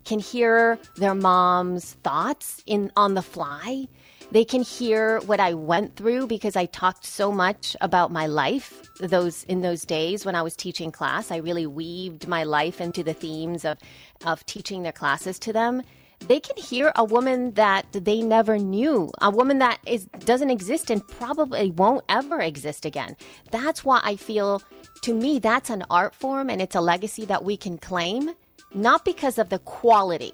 can 0.04 0.18
hear 0.18 0.78
their 0.96 1.14
mom's 1.14 1.94
thoughts 2.04 2.62
in 2.66 2.92
on 2.96 3.14
the 3.14 3.22
fly 3.22 3.86
they 4.30 4.44
can 4.44 4.62
hear 4.62 5.20
what 5.20 5.40
i 5.40 5.54
went 5.54 5.96
through 5.96 6.26
because 6.26 6.56
i 6.56 6.66
talked 6.66 7.04
so 7.04 7.30
much 7.30 7.76
about 7.80 8.10
my 8.10 8.26
life 8.26 8.82
those 9.00 9.44
in 9.44 9.62
those 9.62 9.84
days 9.84 10.24
when 10.24 10.34
i 10.34 10.42
was 10.42 10.56
teaching 10.56 10.90
class 10.90 11.30
i 11.30 11.36
really 11.36 11.66
weaved 11.66 12.26
my 12.26 12.44
life 12.44 12.80
into 12.80 13.02
the 13.02 13.14
themes 13.14 13.64
of 13.64 13.78
of 14.24 14.44
teaching 14.46 14.82
their 14.82 14.92
classes 14.92 15.38
to 15.38 15.52
them 15.52 15.82
they 16.20 16.40
can 16.40 16.56
hear 16.56 16.92
a 16.96 17.04
woman 17.04 17.52
that 17.52 17.86
they 17.92 18.22
never 18.22 18.58
knew, 18.58 19.10
a 19.20 19.30
woman 19.30 19.58
that 19.58 19.78
is 19.86 20.06
doesn't 20.20 20.50
exist 20.50 20.90
and 20.90 21.06
probably 21.06 21.70
won't 21.70 22.04
ever 22.08 22.40
exist 22.40 22.84
again. 22.84 23.16
That's 23.50 23.84
why 23.84 24.00
I 24.02 24.16
feel 24.16 24.62
to 25.02 25.14
me 25.14 25.38
that's 25.38 25.70
an 25.70 25.84
art 25.90 26.14
form 26.14 26.50
and 26.50 26.60
it's 26.60 26.74
a 26.74 26.80
legacy 26.80 27.26
that 27.26 27.44
we 27.44 27.56
can 27.56 27.78
claim, 27.78 28.30
not 28.74 29.04
because 29.04 29.38
of 29.38 29.50
the 29.50 29.58
quality, 29.60 30.32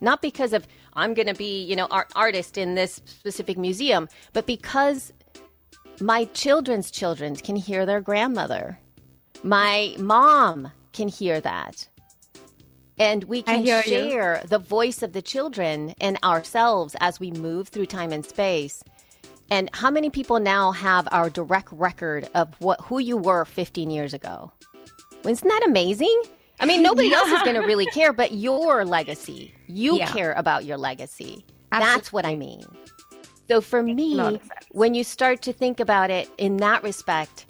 not 0.00 0.20
because 0.20 0.52
of 0.52 0.66
I'm 0.94 1.14
going 1.14 1.28
to 1.28 1.34
be, 1.34 1.64
you 1.64 1.76
know, 1.76 1.86
art 1.90 2.10
artist 2.14 2.58
in 2.58 2.74
this 2.74 3.00
specific 3.04 3.56
museum, 3.56 4.08
but 4.32 4.46
because 4.46 5.12
my 6.00 6.24
children's 6.26 6.90
children 6.90 7.36
can 7.36 7.56
hear 7.56 7.84
their 7.84 8.00
grandmother. 8.00 8.78
My 9.42 9.94
mom 9.98 10.72
can 10.92 11.08
hear 11.08 11.40
that. 11.40 11.88
And 12.98 13.24
we 13.24 13.42
can 13.42 13.62
hear 13.64 13.82
you. 13.84 14.10
share 14.10 14.42
the 14.46 14.58
voice 14.58 15.02
of 15.02 15.12
the 15.12 15.22
children 15.22 15.94
and 16.00 16.18
ourselves 16.22 16.96
as 17.00 17.20
we 17.20 17.30
move 17.30 17.68
through 17.68 17.86
time 17.86 18.12
and 18.12 18.24
space. 18.24 18.82
And 19.50 19.70
how 19.72 19.90
many 19.90 20.10
people 20.10 20.38
now 20.38 20.72
have 20.72 21.08
our 21.10 21.30
direct 21.30 21.72
record 21.72 22.28
of 22.34 22.54
what 22.60 22.80
who 22.82 22.98
you 22.98 23.16
were 23.16 23.44
15 23.44 23.90
years 23.90 24.14
ago? 24.14 24.52
Isn't 25.24 25.48
that 25.48 25.66
amazing? 25.66 26.22
I 26.60 26.66
mean, 26.66 26.82
nobody 26.82 27.12
else 27.12 27.30
is 27.30 27.42
going 27.42 27.54
to 27.54 27.60
really 27.66 27.86
care, 27.86 28.12
but 28.12 28.32
your 28.32 28.84
legacy. 28.84 29.54
You 29.66 29.96
Yeah. 29.96 30.12
care 30.12 30.32
about 30.32 30.64
your 30.64 30.76
legacy. 30.76 31.44
Absolutely. 31.72 31.96
That's 31.96 32.12
what 32.12 32.26
I 32.26 32.36
mean. 32.36 32.64
So 33.48 33.60
for 33.60 33.82
me, 33.82 34.14
lot 34.14 34.34
of 34.34 34.42
sense. 34.42 34.52
when 34.70 34.94
you 34.94 35.02
start 35.02 35.42
to 35.42 35.52
think 35.52 35.80
about 35.80 36.10
it 36.10 36.28
in 36.38 36.58
that 36.58 36.82
respect, 36.82 37.46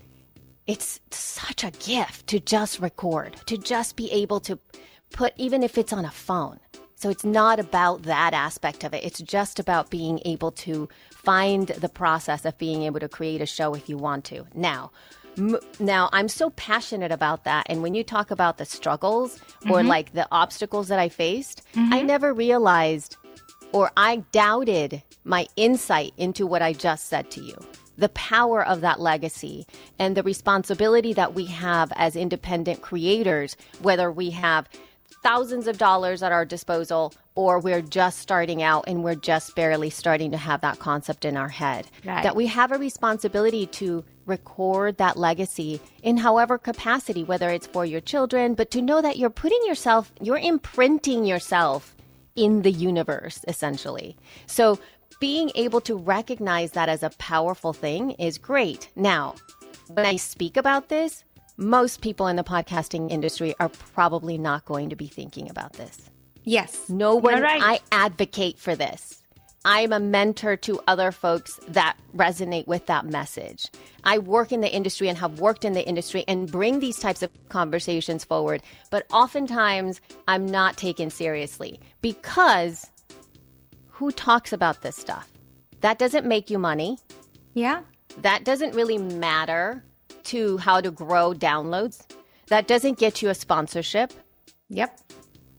it's 0.67 1.01
such 1.11 1.65
a 1.65 1.71
gift 1.73 2.27
to 2.29 2.41
just 2.41 2.79
record, 2.79 3.37
to 3.47 3.59
just 3.59 3.97
be 3.97 4.11
able 4.13 4.41
to 4.41 4.59
put, 5.13 5.35
even 5.37 5.63
if 5.63 5.77
it's 5.77 5.93
on 5.93 6.05
a 6.05 6.11
phone. 6.11 6.61
So 6.95 7.09
it's 7.09 7.25
not 7.25 7.59
about 7.59 8.03
that 8.03 8.35
aspect 8.35 8.85
of 8.85 8.93
it. 8.95 9.03
It's 9.05 9.21
just 9.21 9.59
about 9.59 9.91
being 9.91 10.21
able 10.25 10.53
to 10.53 10.89
find 11.11 11.67
the 11.69 11.89
process 11.89 12.45
of 12.45 12.57
being 12.59 12.83
able 12.83 13.01
to 13.01 13.09
create 13.09 13.41
a 13.41 13.47
show 13.47 13.75
if 13.75 13.89
you 13.89 13.97
want 13.97 14.25
to. 14.27 14.47
Now, 14.55 14.93
now 15.37 16.09
I'm 16.13 16.29
so 16.29 16.51
passionate 16.51 17.13
about 17.13 17.45
that. 17.45 17.67
And 17.69 17.83
when 17.83 17.95
you 17.95 18.05
talk 18.05 18.31
about 18.31 18.59
the 18.59 18.65
struggles 18.65 19.39
or 19.67 19.79
mm-hmm. 19.79 19.89
like 19.89 20.13
the 20.13 20.27
obstacles 20.31 20.89
that 20.89 20.99
I 20.99 21.09
faced, 21.09 21.63
I 21.75 21.79
mm-hmm. 21.79 22.07
never 22.07 22.35
realized 22.35 23.17
or 23.73 23.91
I 23.97 24.17
doubted 24.33 25.03
my 25.25 25.47
insight 25.57 26.13
into 26.17 26.47
what 26.47 26.63
I 26.63 26.73
just 26.73 27.09
said 27.09 27.31
to 27.33 27.41
you. 27.41 27.55
The 27.97 28.09
power 28.11 28.65
of 28.65 28.81
that 28.81 29.01
legacy 29.01 29.67
and 29.99 30.17
the 30.17 30.23
responsibility 30.23 31.13
that 31.13 31.35
we 31.35 31.45
have 31.47 31.93
as 31.97 32.17
independent 32.17 32.81
creators, 32.81 33.57
whether 33.83 34.11
we 34.11 34.31
have 34.31 34.69
thousands 35.23 35.67
of 35.67 35.79
dollars 35.79 36.23
at 36.23 36.33
our 36.33 36.45
disposal 36.45 37.13
or 37.35 37.59
we're 37.59 37.83
just 37.83 38.19
starting 38.19 38.63
out 38.63 38.85
and 38.87 39.05
we're 39.05 39.15
just 39.15 39.55
barely 39.55 39.91
starting 39.91 40.31
to 40.31 40.37
have 40.37 40.61
that 40.61 40.79
concept 40.79 41.25
in 41.25 41.37
our 41.37 41.49
head. 41.49 41.87
Right. 42.05 42.23
That 42.23 42.37
we 42.37 42.47
have 42.47 42.73
a 42.73 42.79
responsibility 42.79 43.67
to 43.67 44.05
record 44.27 44.97
that 44.99 45.17
legacy 45.17 45.81
in 46.03 46.17
however 46.17 46.59
capacity, 46.59 47.25
whether 47.25 47.51
it's 47.51 47.67
for 47.67 47.85
your 47.85 48.01
children, 48.01 48.55
but 48.55 48.71
to 48.71 48.83
know 48.83 49.03
that 49.03 49.17
you're 49.17 49.31
putting 49.31 49.61
yourself, 49.67 50.13
you're 50.21 50.39
imprinting 50.39 51.25
yourself 51.25 51.95
in 52.37 52.63
the 52.63 52.71
universe, 52.71 53.45
essentially. 53.49 54.17
So 54.47 54.79
being 55.21 55.51
able 55.55 55.81
to 55.83 55.97
recognize 55.97 56.73
that 56.73 56.89
as 56.89 57.03
a 57.03 57.11
powerful 57.11 57.73
thing 57.73 58.13
is 58.13 58.39
great. 58.39 58.89
Now, 58.97 59.35
when 59.89 60.07
I 60.07 60.17
speak 60.17 60.57
about 60.57 60.89
this, 60.89 61.25
most 61.61 62.01
people 62.01 62.27
in 62.27 62.37
the 62.37 62.43
podcasting 62.43 63.11
industry 63.11 63.55
are 63.61 63.69
probably 63.69 64.39
not 64.39 64.65
going 64.65 64.89
to 64.89 64.97
be 64.97 65.07
thinking 65.07 65.51
about 65.51 65.75
this. 65.75 66.11
Yes. 66.43 66.89
No 66.89 67.15
one, 67.17 67.43
right. 67.43 67.63
I 67.63 67.81
advocate 67.93 68.59
for 68.59 68.75
this. 68.75 69.23
I'm 69.63 69.93
a 69.93 70.01
mentor 70.01 70.57
to 70.57 70.81
other 70.89 71.13
folks 71.13 71.61
that 71.69 71.99
resonate 72.17 72.67
with 72.67 72.87
that 72.87 73.05
message. 73.05 73.67
I 74.05 74.17
work 74.17 74.53
in 74.53 74.63
the 74.63 74.75
industry 74.75 75.11
and 75.11 75.19
have 75.19 75.39
worked 75.39 75.67
in 75.67 75.75
the 75.75 75.87
industry 75.87 76.25
and 76.27 76.51
bring 76.51 76.81
these 76.81 76.99
types 76.99 77.23
of 77.23 77.31
conversations 77.51 78.25
forward, 78.25 78.63
but 78.89 79.05
oftentimes 79.13 80.01
I'm 80.27 80.47
not 80.47 80.79
taken 80.79 81.11
seriously 81.11 81.79
because 82.01 82.91
who 83.89 84.11
talks 84.13 84.55
about 84.55 84.81
this 84.81 84.97
stuff? 84.97 85.31
That 85.83 85.99
doesn't 85.99 86.25
make 86.25 86.49
you 86.49 86.59
money. 86.59 86.99
yeah. 87.53 87.83
That 88.23 88.43
doesn't 88.45 88.75
really 88.75 88.99
matter 88.99 89.85
to 90.25 90.59
how 90.59 90.81
to 90.81 90.91
grow 90.91 91.33
downloads. 91.33 92.07
That 92.49 92.67
doesn't 92.67 92.99
get 92.99 93.23
you 93.23 93.29
a 93.29 93.35
sponsorship. 93.35 94.13
Yep. 94.69 94.99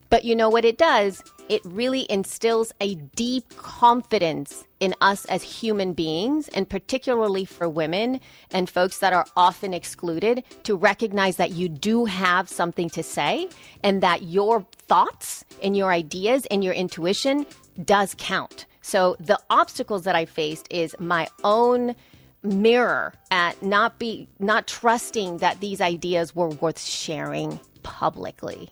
But 0.09 0.25
you 0.25 0.35
know 0.35 0.49
what 0.49 0.65
it 0.65 0.77
does? 0.77 1.23
It 1.47 1.61
really 1.63 2.05
instills 2.09 2.73
a 2.81 2.95
deep 2.95 3.55
confidence 3.55 4.65
in 4.81 4.93
us 4.99 5.23
as 5.25 5.41
human 5.41 5.93
beings, 5.93 6.49
and 6.49 6.69
particularly 6.69 7.45
for 7.45 7.69
women 7.69 8.19
and 8.51 8.69
folks 8.69 8.99
that 8.99 9.13
are 9.13 9.25
often 9.37 9.73
excluded, 9.73 10.43
to 10.63 10.75
recognize 10.75 11.37
that 11.37 11.51
you 11.51 11.69
do 11.69 12.05
have 12.05 12.49
something 12.49 12.89
to 12.89 13.03
say 13.03 13.47
and 13.83 14.03
that 14.03 14.23
your 14.23 14.65
thoughts 14.87 15.45
and 15.63 15.77
your 15.77 15.91
ideas 15.91 16.45
and 16.51 16.63
your 16.63 16.73
intuition 16.73 17.45
does 17.85 18.15
count. 18.17 18.65
So 18.81 19.15
the 19.19 19.39
obstacles 19.49 20.03
that 20.03 20.15
I 20.15 20.25
faced 20.25 20.67
is 20.69 20.95
my 20.99 21.27
own 21.43 21.95
mirror 22.43 23.13
at 23.29 23.61
not 23.61 23.99
be 23.99 24.27
not 24.39 24.67
trusting 24.67 25.37
that 25.37 25.59
these 25.59 25.81
ideas 25.81 26.35
were 26.35 26.49
worth 26.49 26.79
sharing 26.79 27.59
publicly. 27.83 28.69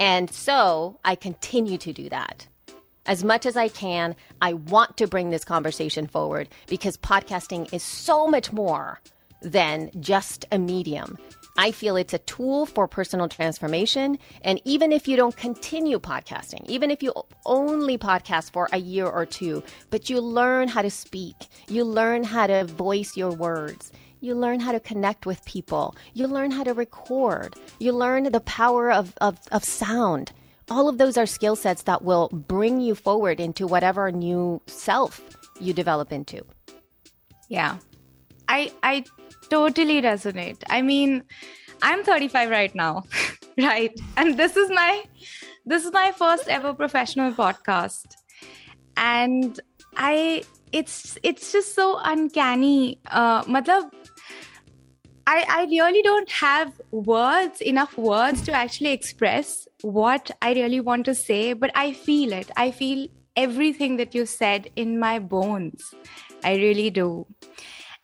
And 0.00 0.30
so 0.30 0.98
I 1.04 1.14
continue 1.14 1.78
to 1.78 1.92
do 1.92 2.08
that. 2.08 2.46
As 3.06 3.24
much 3.24 3.46
as 3.46 3.56
I 3.56 3.68
can, 3.68 4.14
I 4.42 4.52
want 4.52 4.96
to 4.98 5.06
bring 5.06 5.30
this 5.30 5.44
conversation 5.44 6.06
forward 6.06 6.48
because 6.66 6.96
podcasting 6.98 7.72
is 7.72 7.82
so 7.82 8.26
much 8.26 8.52
more 8.52 9.00
than 9.40 9.90
just 9.98 10.44
a 10.52 10.58
medium. 10.58 11.16
I 11.58 11.72
feel 11.72 11.96
it's 11.96 12.14
a 12.14 12.18
tool 12.18 12.66
for 12.66 12.86
personal 12.86 13.28
transformation. 13.28 14.18
And 14.42 14.60
even 14.64 14.92
if 14.92 15.08
you 15.08 15.16
don't 15.16 15.36
continue 15.36 15.98
podcasting, 15.98 16.64
even 16.68 16.92
if 16.92 17.02
you 17.02 17.12
only 17.44 17.98
podcast 17.98 18.52
for 18.52 18.68
a 18.72 18.78
year 18.78 19.06
or 19.06 19.26
two, 19.26 19.64
but 19.90 20.08
you 20.08 20.20
learn 20.20 20.68
how 20.68 20.82
to 20.82 20.90
speak, 20.90 21.34
you 21.68 21.82
learn 21.82 22.22
how 22.22 22.46
to 22.46 22.64
voice 22.64 23.16
your 23.16 23.32
words, 23.32 23.90
you 24.20 24.36
learn 24.36 24.60
how 24.60 24.70
to 24.70 24.78
connect 24.78 25.26
with 25.26 25.44
people. 25.44 25.96
You 26.14 26.28
learn 26.28 26.52
how 26.52 26.62
to 26.62 26.74
record. 26.74 27.56
You 27.80 27.92
learn 27.92 28.24
the 28.24 28.40
power 28.40 28.92
of, 28.92 29.14
of, 29.20 29.38
of 29.50 29.64
sound. 29.64 30.32
All 30.70 30.88
of 30.88 30.98
those 30.98 31.16
are 31.16 31.26
skill 31.26 31.56
sets 31.56 31.82
that 31.82 32.02
will 32.02 32.28
bring 32.28 32.80
you 32.80 32.94
forward 32.94 33.40
into 33.40 33.66
whatever 33.66 34.12
new 34.12 34.62
self 34.66 35.20
you 35.60 35.72
develop 35.72 36.12
into. 36.12 36.42
Yeah. 37.48 37.78
I 38.48 38.72
I 38.82 39.04
totally 39.50 40.00
resonate. 40.02 40.62
I 40.68 40.82
mean, 40.82 41.22
I'm 41.82 42.04
35 42.04 42.50
right 42.50 42.74
now, 42.74 43.04
right? 43.58 43.92
And 44.16 44.36
this 44.36 44.56
is 44.56 44.70
my 44.70 45.04
this 45.66 45.84
is 45.84 45.92
my 45.92 46.12
first 46.12 46.48
ever 46.48 46.74
professional 46.74 47.32
podcast. 47.32 48.06
And 48.96 49.58
I 49.96 50.42
it's 50.72 51.18
it's 51.22 51.52
just 51.52 51.74
so 51.74 51.98
uncanny. 52.02 53.00
Uh 53.06 53.42
matlab, 53.44 53.90
I, 55.30 55.44
I 55.46 55.64
really 55.64 56.00
don't 56.00 56.30
have 56.30 56.80
words, 56.90 57.60
enough 57.60 57.98
words 57.98 58.40
to 58.46 58.52
actually 58.52 58.92
express 58.92 59.68
what 59.82 60.30
I 60.40 60.54
really 60.54 60.80
want 60.80 61.04
to 61.04 61.14
say, 61.14 61.52
but 61.52 61.70
I 61.74 61.92
feel 61.92 62.32
it. 62.32 62.50
I 62.56 62.70
feel 62.70 63.08
everything 63.36 63.98
that 63.98 64.14
you 64.14 64.24
said 64.24 64.70
in 64.74 64.98
my 64.98 65.18
bones. 65.18 65.92
I 66.42 66.54
really 66.54 66.88
do. 66.88 67.26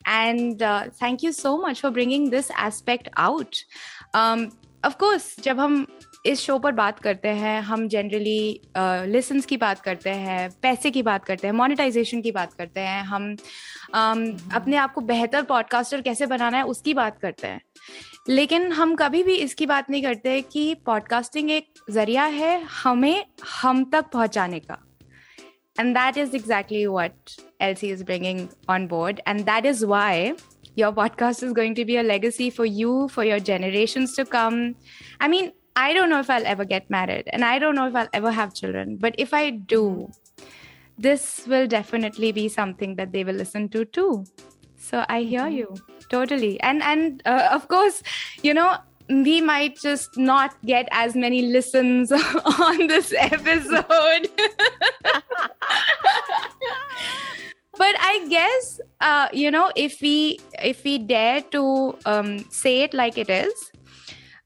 And 0.05 0.59
thank 0.95 1.23
you 1.23 1.33
so 1.33 1.59
much 1.59 1.81
for 1.81 1.91
bringing 1.91 2.31
this 2.31 2.51
aspect 2.51 3.09
out. 3.17 3.65
Um, 4.15 4.53
of 4.83 4.99
course, 4.99 5.41
जब 5.41 5.61
हम 5.61 5.87
इस 6.27 6.41
show 6.41 6.59
पर 6.59 6.73
बात 6.73 6.99
करते 6.99 7.29
हैं 7.29 7.61
हम 7.61 7.87
generally 7.89 8.61
lessons 8.77 9.43
uh, 9.43 9.49
की 9.49 9.57
बात 9.57 9.81
करते 9.81 10.11
हैं 10.11 10.51
पैसे 10.63 10.91
की 10.91 11.03
बात 11.03 11.25
करते 11.25 11.47
हैं 11.47 11.55
मोनेटाइजेशन 11.55 12.21
की 12.23 12.33
बात 12.33 12.53
करते 12.53 12.81
हैं 12.81 13.03
हम 13.03 13.35
um, 13.35 14.55
अपने 14.55 14.77
आप 14.77 14.95
को 14.95 15.01
बेहतर 15.01 15.43
पॉडकास्टर 15.43 16.01
कैसे 16.01 16.27
बनाना 16.27 16.57
है 16.57 16.65
उसकी 16.65 16.95
बात 16.95 17.19
करते 17.19 17.47
हैं 17.47 17.61
लेकिन 18.29 18.73
हम 18.73 18.95
कभी 18.97 19.23
भी 19.23 19.35
इसकी 19.35 19.67
बात 19.67 19.91
नहीं 19.91 20.03
करते 20.03 20.41
कि 20.43 20.75
पॉडकास्टिंग 20.87 21.51
एक 21.51 21.67
ज़रिया 21.91 22.25
है 22.25 22.63
हमें 22.83 23.25
हम 23.61 23.85
तक 23.85 24.11
पहुँचाने 24.13 24.61
का 24.61 24.79
And 25.79 25.97
that 25.97 26.17
is 26.17 26.35
exactly 26.35 26.87
what 26.87 27.37
Elsie 27.61 27.91
is 27.91 28.03
bringing 28.05 28.49
on 28.69 28.87
board. 28.87 29.21
And 29.27 29.45
that 29.47 29.67
is 29.67 29.85
why 29.85 30.35
your 30.77 30.93
podcast 30.93 31.43
is 31.43 31.53
going 31.53 31.75
to 31.77 31.85
be 31.85 31.97
a 31.97 32.03
legacy 32.03 32.51
for 32.51 32.65
you, 32.65 33.09
for 33.09 33.25
your 33.25 33.41
generations 33.41 34.15
to 34.17 34.25
come. 34.25 34.77
I 35.21 35.29
mean, 35.29 35.53
I 35.77 35.93
don't 35.93 36.11
know 36.11 36.21
if 36.21 36.31
I'll 36.31 36.47
ever 36.47 36.65
get 36.65 36.89
married 36.89 37.29
and 37.33 37.45
I 37.45 37.59
don't 37.59 37.75
know 37.75 37.89
if 37.89 37.97
I'll 37.97 38.09
ever 38.13 38.31
have 38.31 38.55
children. 38.55 38.97
But 38.97 39.15
if 39.19 39.35
I 39.35 39.51
do, 39.51 40.11
this 40.97 41.47
will 41.47 41.67
definitely 41.67 42.31
be 42.31 42.49
something 42.49 42.95
that 42.97 43.13
they 43.13 43.25
will 43.25 43.35
listen 43.35 43.69
to 43.71 43.85
too. 43.85 44.25
So 44.77 45.05
I 45.09 45.23
hear 45.23 45.43
mm-hmm. 45.43 45.57
you 45.57 45.75
totally. 46.11 46.61
And 46.61 46.83
and 46.83 47.23
uh, 47.25 47.49
of 47.51 47.67
course, 47.69 48.03
you 48.43 48.55
know, 48.55 48.77
we 49.09 49.41
might 49.41 49.77
just 49.77 50.17
not 50.17 50.55
get 50.65 50.89
as 50.91 51.15
many 51.15 51.43
listens 51.43 52.13
on 52.61 52.87
this 52.87 53.13
episode. 53.17 54.29
but 57.77 57.97
i 57.99 58.25
guess 58.29 58.81
uh, 59.01 59.27
you 59.33 59.51
know 59.51 59.73
if 59.75 60.01
we 60.01 60.39
if 60.63 60.85
we 60.85 60.97
dare 60.97 61.41
to 61.41 61.93
um, 62.07 62.39
say 62.49 62.83
it 62.83 62.95
like 62.95 63.19
it 63.19 63.29
is 63.29 63.73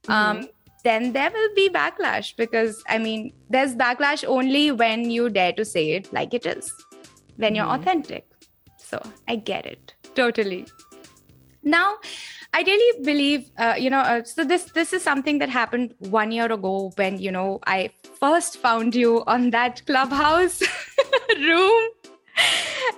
um, 0.07 0.37
mm-hmm 0.37 0.45
then 0.83 1.13
there 1.13 1.31
will 1.31 1.53
be 1.55 1.69
backlash 1.69 2.35
because 2.35 2.83
I 2.87 2.97
mean, 2.97 3.33
there's 3.49 3.75
backlash 3.75 4.23
only 4.25 4.71
when 4.71 5.09
you 5.09 5.29
dare 5.29 5.53
to 5.53 5.65
say 5.65 5.91
it 5.91 6.11
like 6.13 6.33
it 6.33 6.45
is, 6.45 6.71
when 7.37 7.55
you're 7.55 7.65
mm-hmm. 7.65 7.81
authentic. 7.81 8.25
So 8.77 9.01
I 9.27 9.35
get 9.35 9.65
it 9.65 9.93
totally. 10.15 10.67
Now, 11.63 11.97
I 12.52 12.62
really 12.62 13.04
believe, 13.04 13.50
uh, 13.58 13.74
you 13.76 13.90
know, 13.90 13.98
uh, 13.98 14.22
so 14.24 14.44
this 14.44 14.64
this 14.72 14.92
is 14.92 15.02
something 15.02 15.38
that 15.38 15.48
happened 15.48 15.94
one 15.98 16.32
year 16.32 16.50
ago 16.52 16.92
when 16.96 17.18
you 17.18 17.32
know 17.32 17.60
I 17.66 17.90
first 18.20 18.58
found 18.58 18.94
you 18.94 19.24
on 19.26 19.50
that 19.50 19.84
clubhouse 19.86 20.60
room, 21.46 21.88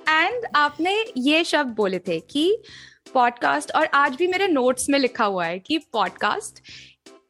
and 0.06 0.50
आपने 0.56 0.96
ये 1.28 1.44
शब्द 1.44 1.74
बोले 1.76 1.98
थे 2.08 2.18
कि 2.30 2.50
podcast 3.14 3.70
और 3.76 3.86
आज 3.94 4.16
भी 4.16 4.26
मेरे 4.26 4.48
नोट्स 4.48 4.88
में 4.90 4.98
लिखा 4.98 5.24
हुआ 5.24 5.44
है 5.46 5.58
कि 5.58 5.78
podcast 5.92 6.62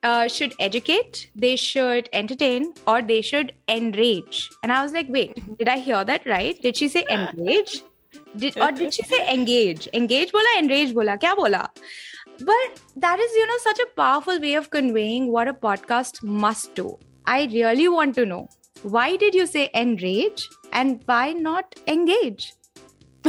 uh, 0.03 0.29
should 0.29 0.55
educate, 0.59 1.31
they 1.35 1.57
should 1.57 2.09
entertain, 2.13 2.73
or 2.87 3.03
they 3.03 3.21
should 3.23 3.53
enrage. 3.69 4.51
And 4.63 4.73
I 4.73 4.83
was 4.83 4.93
like, 4.93 5.09
wait, 5.09 5.35
did 5.59 5.69
I 5.69 5.79
hear 5.79 6.05
that 6.05 6.27
right? 6.27 6.61
Did 6.61 6.77
she 6.77 6.89
say 6.89 7.05
enrage? 7.11 7.83
Did 8.37 8.59
or 8.59 8.71
did 8.73 8.95
she 8.95 9.03
say 9.03 9.21
engage? 9.33 9.89
Engage 9.93 10.33
bola, 10.33 10.53
enrage 10.59 10.95
bola, 10.95 11.19
kya 11.19 11.37
bola? 11.37 11.71
But 12.40 12.82
that 12.96 13.20
is, 13.20 13.32
you 13.34 13.48
know, 13.48 13.58
such 13.60 13.80
a 13.80 13.88
powerful 13.96 14.40
way 14.40 14.56
of 14.56 14.70
conveying 14.70 15.32
what 15.32 15.48
a 15.48 15.54
podcast 15.54 16.24
must 16.24 16.74
do. 16.76 16.98
I 17.26 17.44
really 17.46 17.88
want 17.88 18.16
to 18.16 18.26
know 18.26 18.50
why 18.84 19.16
did 19.16 19.36
you 19.36 19.46
say 19.46 19.70
enrage 19.76 20.50
and 20.74 21.02
why 21.06 21.34
not 21.34 21.76
engage? 21.88 22.54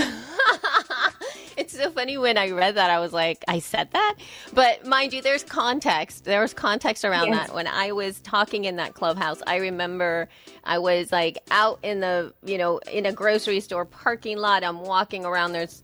it's 1.57 1.77
so 1.77 1.91
funny 1.91 2.17
when 2.17 2.39
I 2.39 2.51
read 2.51 2.77
that, 2.77 2.91
I 2.91 2.99
was 2.99 3.13
like, 3.13 3.45
I 3.49 3.59
said 3.59 3.91
that. 3.93 4.17
But 4.55 4.87
mind 4.87 5.13
you, 5.13 5.21
there's 5.21 5.45
context. 5.45 6.25
There 6.25 6.41
was 6.41 6.55
context 6.55 7.05
around 7.05 7.29
yes. 7.29 7.49
that. 7.49 7.55
When 7.55 7.67
I 7.67 7.93
was 7.93 8.21
talking 8.21 8.65
in 8.65 8.77
that 8.77 8.95
clubhouse, 8.95 9.43
I 9.47 9.57
remember 9.57 10.29
I 10.65 10.79
was 10.79 11.13
like 11.13 11.39
out 11.51 11.79
in 11.83 12.01
the, 12.01 12.33
you 12.45 12.59
know, 12.59 12.79
in 12.91 13.07
a 13.07 13.13
grocery 13.13 13.61
store 13.61 13.85
parking 13.85 14.39
lot. 14.39 14.65
I'm 14.65 14.81
walking 14.81 15.25
around. 15.25 15.53
There's 15.53 15.83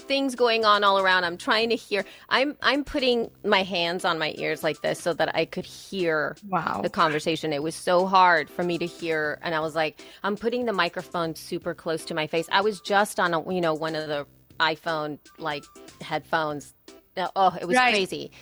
things 0.00 0.34
going 0.34 0.64
on 0.64 0.84
all 0.84 0.98
around. 0.98 1.24
I'm 1.24 1.36
trying 1.36 1.70
to 1.70 1.76
hear. 1.76 2.04
I'm 2.28 2.56
I'm 2.62 2.84
putting 2.84 3.30
my 3.44 3.62
hands 3.62 4.04
on 4.04 4.18
my 4.18 4.34
ears 4.36 4.62
like 4.62 4.80
this 4.82 5.00
so 5.00 5.12
that 5.14 5.34
I 5.34 5.44
could 5.44 5.64
hear 5.64 6.36
wow. 6.48 6.80
the 6.82 6.90
conversation. 6.90 7.52
It 7.52 7.62
was 7.62 7.74
so 7.74 8.06
hard 8.06 8.50
for 8.50 8.62
me 8.62 8.78
to 8.78 8.86
hear, 8.86 9.38
and 9.42 9.54
I 9.54 9.60
was 9.60 9.74
like, 9.74 10.02
I'm 10.22 10.36
putting 10.36 10.64
the 10.64 10.72
microphone 10.72 11.34
super 11.34 11.74
close 11.74 12.04
to 12.06 12.14
my 12.14 12.26
face. 12.26 12.48
I 12.50 12.60
was 12.60 12.80
just 12.80 13.20
on 13.20 13.34
a 13.34 13.52
you 13.52 13.60
know 13.60 13.74
one 13.74 13.94
of 13.94 14.08
the 14.08 14.26
iPhone 14.60 15.18
like 15.38 15.64
headphones. 16.00 16.74
Oh, 17.16 17.56
it 17.60 17.66
was 17.66 17.76
right. 17.76 17.92
crazy. 17.92 18.32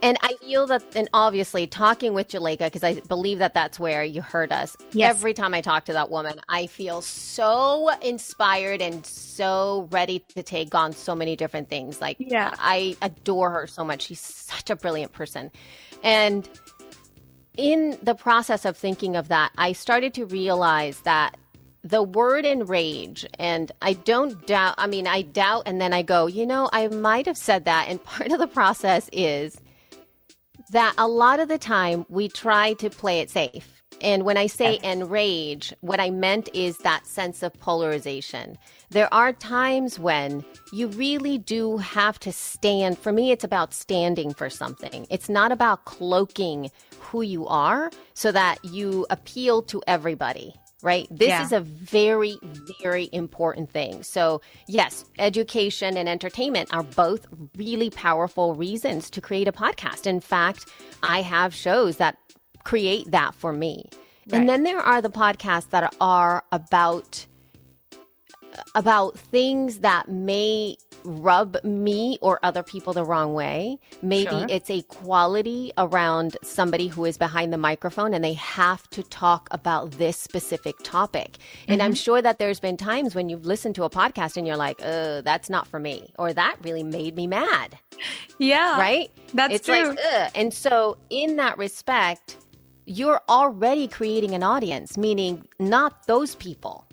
And 0.00 0.16
I 0.22 0.34
feel 0.34 0.66
that, 0.68 0.84
and 0.94 1.08
obviously 1.12 1.66
talking 1.66 2.14
with 2.14 2.28
Jaleka, 2.28 2.58
because 2.58 2.84
I 2.84 3.00
believe 3.00 3.38
that 3.40 3.54
that's 3.54 3.80
where 3.80 4.04
you 4.04 4.22
heard 4.22 4.52
us. 4.52 4.76
Yes. 4.92 5.16
Every 5.16 5.34
time 5.34 5.54
I 5.54 5.60
talk 5.60 5.86
to 5.86 5.92
that 5.92 6.10
woman, 6.10 6.40
I 6.48 6.66
feel 6.66 7.02
so 7.02 7.90
inspired 8.00 8.80
and 8.80 9.04
so 9.04 9.88
ready 9.90 10.20
to 10.34 10.42
take 10.42 10.74
on 10.74 10.92
so 10.92 11.14
many 11.14 11.34
different 11.34 11.68
things. 11.68 12.00
Like, 12.00 12.16
yeah. 12.20 12.54
I 12.58 12.96
adore 13.02 13.50
her 13.50 13.66
so 13.66 13.84
much. 13.84 14.02
She's 14.02 14.20
such 14.20 14.70
a 14.70 14.76
brilliant 14.76 15.12
person. 15.12 15.50
And 16.04 16.48
in 17.56 17.98
the 18.02 18.14
process 18.14 18.64
of 18.64 18.76
thinking 18.76 19.16
of 19.16 19.28
that, 19.28 19.50
I 19.58 19.72
started 19.72 20.14
to 20.14 20.26
realize 20.26 21.00
that 21.00 21.36
the 21.84 22.02
word 22.02 22.44
enrage 22.44 23.24
and 23.38 23.70
i 23.80 23.92
don't 23.92 24.46
doubt 24.48 24.74
i 24.78 24.86
mean 24.86 25.06
i 25.06 25.22
doubt 25.22 25.62
and 25.64 25.80
then 25.80 25.92
i 25.92 26.02
go 26.02 26.26
you 26.26 26.44
know 26.44 26.68
i 26.72 26.88
might 26.88 27.24
have 27.24 27.36
said 27.36 27.64
that 27.66 27.86
and 27.88 28.02
part 28.04 28.32
of 28.32 28.40
the 28.40 28.48
process 28.48 29.08
is 29.12 29.56
that 30.70 30.94
a 30.98 31.08
lot 31.08 31.40
of 31.40 31.48
the 31.48 31.58
time 31.58 32.04
we 32.08 32.28
try 32.28 32.74
to 32.74 32.90
play 32.90 33.20
it 33.20 33.30
safe. 33.30 33.82
And 34.00 34.24
when 34.24 34.36
i 34.36 34.46
say 34.46 34.78
enrage 34.84 35.72
what 35.80 35.98
i 35.98 36.08
meant 36.10 36.48
is 36.54 36.78
that 36.78 37.06
sense 37.06 37.42
of 37.42 37.52
polarization. 37.58 38.56
There 38.90 39.12
are 39.12 39.32
times 39.32 39.98
when 39.98 40.44
you 40.72 40.88
really 40.88 41.38
do 41.38 41.78
have 41.78 42.18
to 42.20 42.32
stand. 42.32 42.98
For 42.98 43.12
me 43.12 43.32
it's 43.32 43.44
about 43.44 43.74
standing 43.74 44.32
for 44.34 44.48
something. 44.48 45.06
It's 45.10 45.28
not 45.28 45.50
about 45.52 45.84
cloaking 45.84 46.70
who 47.00 47.22
you 47.22 47.46
are 47.46 47.90
so 48.14 48.30
that 48.32 48.64
you 48.64 49.06
appeal 49.10 49.62
to 49.62 49.82
everybody 49.86 50.54
right? 50.82 51.08
This 51.10 51.28
yeah. 51.28 51.42
is 51.42 51.52
a 51.52 51.60
very, 51.60 52.38
very 52.82 53.08
important 53.12 53.70
thing. 53.70 54.02
So, 54.02 54.40
yes, 54.66 55.04
education 55.18 55.96
and 55.96 56.08
entertainment 56.08 56.72
are 56.72 56.82
both 56.82 57.26
really 57.56 57.90
powerful 57.90 58.54
reasons 58.54 59.10
to 59.10 59.20
create 59.20 59.48
a 59.48 59.52
podcast. 59.52 60.06
In 60.06 60.20
fact, 60.20 60.66
I 61.02 61.22
have 61.22 61.54
shows 61.54 61.96
that 61.96 62.16
create 62.64 63.10
that 63.10 63.34
for 63.34 63.52
me. 63.52 63.86
Right. 64.28 64.40
And 64.40 64.48
then 64.48 64.62
there 64.62 64.80
are 64.80 65.00
the 65.02 65.10
podcasts 65.10 65.70
that 65.70 65.94
are 66.00 66.44
about 66.52 67.26
about 68.74 69.18
things 69.18 69.80
that 69.80 70.08
may 70.08 70.76
rub 71.08 71.56
me 71.64 72.18
or 72.20 72.38
other 72.42 72.62
people 72.62 72.92
the 72.92 73.04
wrong 73.04 73.34
way. 73.34 73.78
Maybe 74.02 74.30
sure. 74.30 74.46
it's 74.48 74.70
a 74.70 74.82
quality 74.82 75.72
around 75.78 76.36
somebody 76.42 76.88
who 76.88 77.04
is 77.04 77.16
behind 77.16 77.52
the 77.52 77.58
microphone 77.58 78.14
and 78.14 78.22
they 78.22 78.34
have 78.34 78.88
to 78.90 79.02
talk 79.02 79.48
about 79.50 79.92
this 79.92 80.16
specific 80.16 80.76
topic. 80.82 81.32
Mm-hmm. 81.32 81.72
And 81.72 81.82
I'm 81.82 81.92
mm-hmm. 81.92 81.96
sure 81.96 82.22
that 82.22 82.38
there's 82.38 82.60
been 82.60 82.76
times 82.76 83.14
when 83.14 83.28
you've 83.28 83.46
listened 83.46 83.74
to 83.76 83.84
a 83.84 83.90
podcast 83.90 84.36
and 84.36 84.46
you're 84.46 84.56
like, 84.56 84.80
"Uh, 84.82 85.22
that's 85.22 85.48
not 85.48 85.66
for 85.66 85.80
me," 85.80 86.12
or 86.18 86.32
"That 86.32 86.56
really 86.62 86.82
made 86.82 87.16
me 87.16 87.26
mad." 87.26 87.78
Yeah. 88.38 88.78
Right? 88.78 89.10
That's 89.34 89.54
it's 89.54 89.66
true. 89.66 89.88
Like, 89.88 89.98
Ugh. 90.12 90.30
And 90.34 90.54
so 90.54 90.96
in 91.10 91.36
that 91.36 91.58
respect, 91.58 92.36
you're 92.84 93.20
already 93.28 93.88
creating 93.88 94.34
an 94.34 94.42
audience, 94.42 94.96
meaning 94.96 95.46
not 95.58 96.06
those 96.06 96.34
people. 96.34 96.86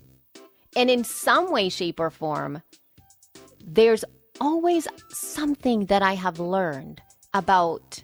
And 0.76 0.90
in 0.90 1.04
some 1.04 1.52
way, 1.52 1.70
shape, 1.70 2.00
or 2.00 2.10
form, 2.10 2.62
there's 3.66 4.06
always 4.40 4.88
something 5.10 5.86
that 5.88 6.02
I 6.02 6.14
have 6.14 6.40
learned 6.40 7.02
about 7.34 8.04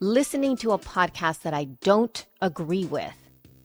listening 0.00 0.56
to 0.58 0.72
a 0.72 0.78
podcast 0.78 1.42
that 1.42 1.54
I 1.54 1.64
don't 1.82 2.26
agree 2.40 2.86
with. 2.86 3.14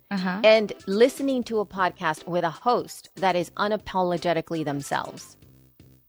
Uh-huh. 0.09 0.39
And 0.43 0.71
listening 0.87 1.43
to 1.45 1.59
a 1.59 1.65
podcast 1.65 2.27
with 2.27 2.43
a 2.43 2.49
host 2.49 3.09
that 3.15 3.35
is 3.35 3.49
unapologetically 3.51 4.63
themselves. 4.63 5.35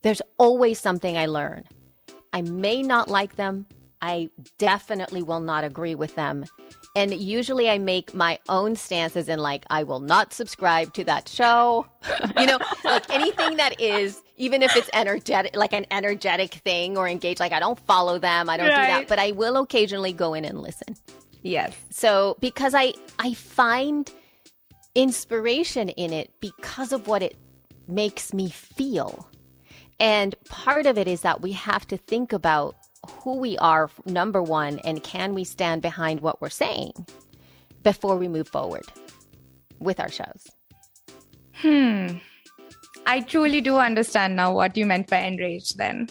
There's 0.03 0.23
always 0.39 0.79
something 0.79 1.17
I 1.17 1.27
learn. 1.27 1.65
I 2.33 2.43
may 2.43 2.83
not 2.83 3.09
like 3.09 3.35
them. 3.35 3.67
I 4.01 4.31
definitely 4.59 5.23
will 5.23 5.41
not 5.41 5.65
agree 5.65 5.97
with 5.97 6.15
them. 6.15 6.45
And 6.99 7.15
usually 7.15 7.71
I 7.71 7.79
make 7.79 8.13
my 8.13 8.41
own 8.49 8.75
stances 8.75 9.29
in 9.29 9.39
like, 9.39 9.65
I 9.71 9.85
will 9.85 10.01
not 10.01 10.33
subscribe 10.33 10.93
to 10.95 11.05
that 11.05 11.29
show. 11.29 11.87
you 12.37 12.47
know, 12.47 12.59
like 12.85 13.09
anything 13.09 13.57
that 13.57 13.81
is, 13.81 14.21
even 14.37 14.65
if 14.65 14.75
it's 14.75 14.91
energetic, 14.93 15.55
like 15.55 15.73
an 15.73 15.87
energetic 15.93 16.55
thing 16.55 16.99
or 16.99 17.09
engage, 17.09 17.39
like 17.39 17.53
I 17.53 17.61
don't 17.61 17.79
follow 17.79 18.19
them, 18.19 18.51
I 18.51 18.57
don't 18.57 18.67
do 18.67 18.73
that, 18.73 19.07
but 19.07 19.21
I 19.21 19.31
will 19.31 19.57
occasionally 19.59 20.13
go 20.13 20.35
in 20.35 20.45
and 20.45 20.61
listen. 20.61 20.97
Yes. 21.43 21.73
So 21.91 22.37
because 22.41 22.75
I 22.75 22.95
I 23.21 23.33
find 23.33 24.11
inspiration 24.97 25.91
in 25.91 26.13
it 26.13 26.33
because 26.41 26.93
of 26.93 27.07
what 27.07 27.23
it 27.23 27.37
makes 27.87 28.35
me 28.35 28.51
feel. 28.51 29.31
And 30.01 30.35
part 30.49 30.85
of 30.85 30.99
it 30.99 31.07
is 31.07 31.21
that 31.21 31.43
we 31.43 31.53
have 31.53 31.87
to 31.87 31.97
think 31.97 32.33
about 32.33 32.75
who 33.22 33.38
we 33.38 33.58
are 33.58 33.90
number 34.06 34.42
1 34.42 34.80
and 34.80 35.04
can 35.04 35.34
we 35.34 35.44
stand 35.44 35.82
behind 35.82 36.22
what 36.22 36.42
we're 36.42 36.50
saying 36.50 36.94
before 37.84 38.16
we 38.18 38.28
move 38.28 38.48
forward 38.48 38.86
with 39.80 40.00
our 40.00 40.10
shows. 40.10 40.48
I 43.06 43.20
truly 43.22 43.62
do 43.62 43.78
understand 43.78 44.36
now 44.36 44.54
what 44.54 44.78
you 44.78 44.86
meant 44.86 45.10
by 45.10 45.20
enraged 45.20 45.78
then. 45.78 46.10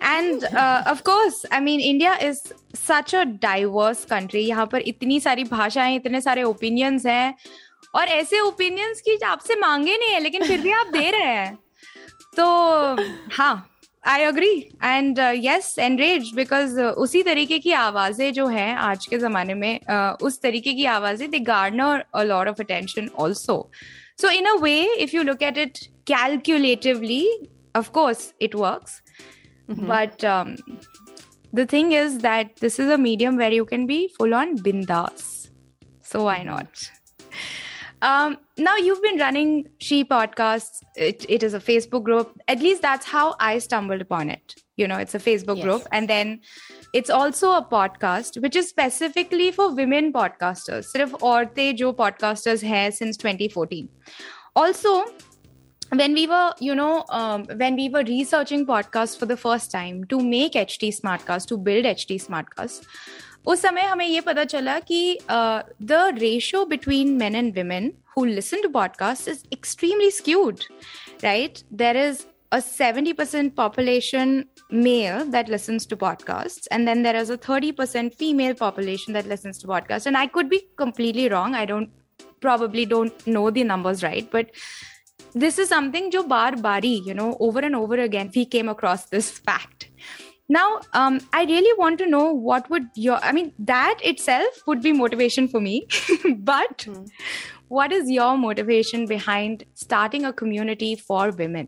And 0.00 0.44
uh, 0.44 0.82
of 0.86 1.04
course, 1.04 1.44
I 1.50 1.60
mean, 1.60 1.80
India 1.80 2.16
is 2.20 2.52
such 2.74 3.14
a 3.14 3.24
diverse 3.24 4.04
country. 4.04 4.46
यहाँ 4.46 4.66
पर 4.72 4.82
इतनी 4.86 5.20
सारी 5.20 5.44
भाषाएं 5.44 5.94
इतने 5.96 6.20
सारे 6.20 6.42
opinions 6.42 7.06
हैं 7.06 7.34
और 7.94 8.08
ऐसे 8.08 8.40
ओपिनियंस 8.40 9.00
की 9.08 9.16
आपसे 9.26 9.54
मांगे 9.60 9.96
नहीं 9.98 10.12
है 10.14 10.20
लेकिन 10.20 10.44
फिर 10.46 10.60
भी 10.60 10.72
आप 10.72 10.86
दे 10.92 11.10
रहे 11.10 11.34
हैं 11.34 11.54
तो 12.36 12.46
हाँ 13.36 13.54
I 14.05 14.23
agree 14.23 14.49
and 14.83 15.19
yes 15.43 15.75
rage 15.79 16.31
because 16.35 16.79
उसी 16.81 17.21
तरीके 17.23 17.59
की 17.59 17.71
आवाज़ें 17.73 18.31
जो 18.33 18.47
हैं 18.47 18.75
आज 18.77 19.05
के 19.05 19.17
जमाने 19.17 19.53
में 19.53 19.79
uh, 19.79 20.23
उस 20.23 20.41
तरीके 20.41 20.73
की 20.73 20.85
आवाज़ें 20.85 21.29
they 21.31 21.39
garner 21.47 22.03
a 22.15 22.23
lot 22.23 22.47
of 22.47 22.61
attention 22.61 23.09
also 23.19 23.57
so 24.21 24.29
in 24.31 24.45
a 24.45 24.53
way 24.61 24.77
if 24.95 25.15
you 25.15 25.23
look 25.23 25.41
at 25.43 25.57
it 25.57 25.79
calculatively 26.07 27.23
of course 27.75 28.33
it 28.41 28.55
work 28.55 28.85
but 29.69 30.25
the 31.53 31.67
thing 31.73 31.93
is 31.93 32.17
that 32.21 32.53
this 32.61 32.79
is 32.79 32.91
a 32.91 32.97
medium 32.97 33.37
where 33.37 33.53
you 33.53 33.65
can 33.65 33.85
be 33.85 34.07
full 34.17 34.33
on 34.33 34.55
बिंदास 34.61 35.31
so 36.11 36.25
I 36.27 36.43
not 36.43 36.87
um, 38.04 38.36
now 38.58 38.76
you've 38.76 39.02
been 39.02 39.18
running 39.18 39.68
she 39.78 40.04
podcasts 40.04 40.82
it, 40.96 41.24
it 41.28 41.42
is 41.42 41.54
a 41.54 41.60
facebook 41.60 42.02
group 42.02 42.38
at 42.48 42.60
least 42.60 42.82
that's 42.82 43.06
how 43.06 43.34
i 43.40 43.58
stumbled 43.58 44.00
upon 44.00 44.30
it 44.30 44.54
you 44.76 44.88
know 44.88 44.96
it's 44.96 45.14
a 45.14 45.18
facebook 45.18 45.56
Yes. 45.56 45.64
group 45.64 45.86
and 45.92 46.08
then 46.08 46.40
it's 46.92 47.10
also 47.10 47.52
a 47.52 47.64
podcast 47.72 48.40
which 48.42 48.56
is 48.56 48.68
specifically 48.68 49.50
for 49.52 49.72
women 49.74 50.12
podcasters 50.12 50.84
सिर्फ 50.96 51.14
औरतें 51.22 51.74
जो 51.76 51.92
podcasters 52.00 52.62
हैं 52.74 52.90
since 53.00 53.16
2014 53.16 53.88
also 54.56 55.04
when 56.00 56.12
we 56.14 56.26
were 56.26 56.52
you 56.60 56.74
know 56.74 57.04
um, 57.10 57.44
when 57.56 57.76
we 57.76 57.88
were 57.88 58.02
researching 58.04 58.64
podcasts 58.66 59.18
for 59.18 59.26
the 59.26 59.36
first 59.36 59.70
time 59.72 60.04
to 60.12 60.20
make 60.20 60.52
ht 60.64 60.90
smartcast 61.00 61.46
to 61.52 61.58
build 61.68 61.84
ht 61.84 62.18
smartcast 62.26 62.86
उस 63.46 63.62
समय 63.62 63.82
हमें 63.82 64.06
ये 64.06 64.20
पता 64.20 64.44
चला 64.44 64.78
कि 64.90 65.18
the 65.30 66.10
ratio 66.18 66.64
between 66.72 67.16
men 67.22 67.34
and 67.36 67.54
women 67.58 67.92
who 68.14 68.26
listen 68.26 68.62
to 68.62 68.68
podcasts 68.68 69.28
is 69.32 69.44
extremely 69.52 70.10
skewed 70.10 70.66
right 71.22 71.62
there 71.82 71.96
is 71.96 72.26
a 72.52 72.58
70% 72.58 73.54
population 73.54 74.48
male 74.70 75.24
that 75.24 75.48
listens 75.48 75.86
to 75.86 75.96
podcasts 75.96 76.66
and 76.70 76.88
then 76.88 77.02
there 77.02 77.14
is 77.14 77.30
a 77.30 77.38
30% 77.38 78.14
female 78.14 78.54
population 78.54 79.12
that 79.14 79.26
listens 79.26 79.58
to 79.58 79.68
podcasts 79.68 80.06
and 80.06 80.16
i 80.16 80.26
could 80.26 80.48
be 80.48 80.60
completely 80.76 81.28
wrong 81.28 81.54
i 81.54 81.64
don't 81.64 81.90
probably 82.40 82.84
don't 82.84 83.26
know 83.26 83.50
the 83.50 83.64
numbers 83.64 84.02
right 84.02 84.30
but 84.30 84.50
this 85.32 85.58
is 85.58 85.68
something 85.68 86.10
jo 86.10 86.22
bar 86.34 86.56
bari 86.56 86.94
you 87.10 87.14
know 87.14 87.36
over 87.38 87.60
and 87.60 87.76
over 87.76 88.00
again 88.08 88.30
we 88.34 88.44
came 88.44 88.68
across 88.68 89.06
this 89.16 89.30
fact 89.30 89.88
now 90.49 90.79
um, 90.93 91.19
i 91.33 91.43
really 91.45 91.73
want 91.77 91.97
to 91.97 92.05
know 92.07 92.31
what 92.31 92.69
would 92.69 92.83
your 92.95 93.17
i 93.23 93.31
mean 93.31 93.51
that 93.59 93.99
itself 94.03 94.61
would 94.67 94.81
be 94.81 94.93
motivation 94.93 95.47
for 95.47 95.59
me 95.59 95.87
but 96.37 96.87
what 97.67 97.91
is 97.91 98.09
your 98.09 98.37
motivation 98.37 99.05
behind 99.07 99.63
starting 99.73 100.25
a 100.25 100.33
community 100.33 100.95
for 100.95 101.31
women 101.31 101.67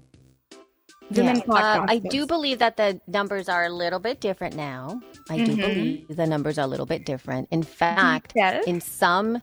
women 1.12 1.42
Uh, 1.48 1.86
I 1.88 2.00
do 2.00 2.26
believe 2.28 2.60
that 2.60 2.76
the 2.78 3.00
numbers 3.08 3.48
are 3.50 3.66
a 3.66 3.70
little 3.70 4.00
bit 4.00 4.20
different 4.20 4.56
now. 4.56 5.00
I 5.30 5.38
do 5.38 5.56
believe 5.56 6.08
the 6.10 6.28
numbers 6.28 6.58
are 6.58 6.66
a 6.66 6.68
little 6.68 6.86
bit 6.86 7.06
different. 7.06 7.48
In 7.52 7.64
fact, 7.64 8.34
Yes. 8.36 8.66
in 8.68 8.82
some 8.82 9.42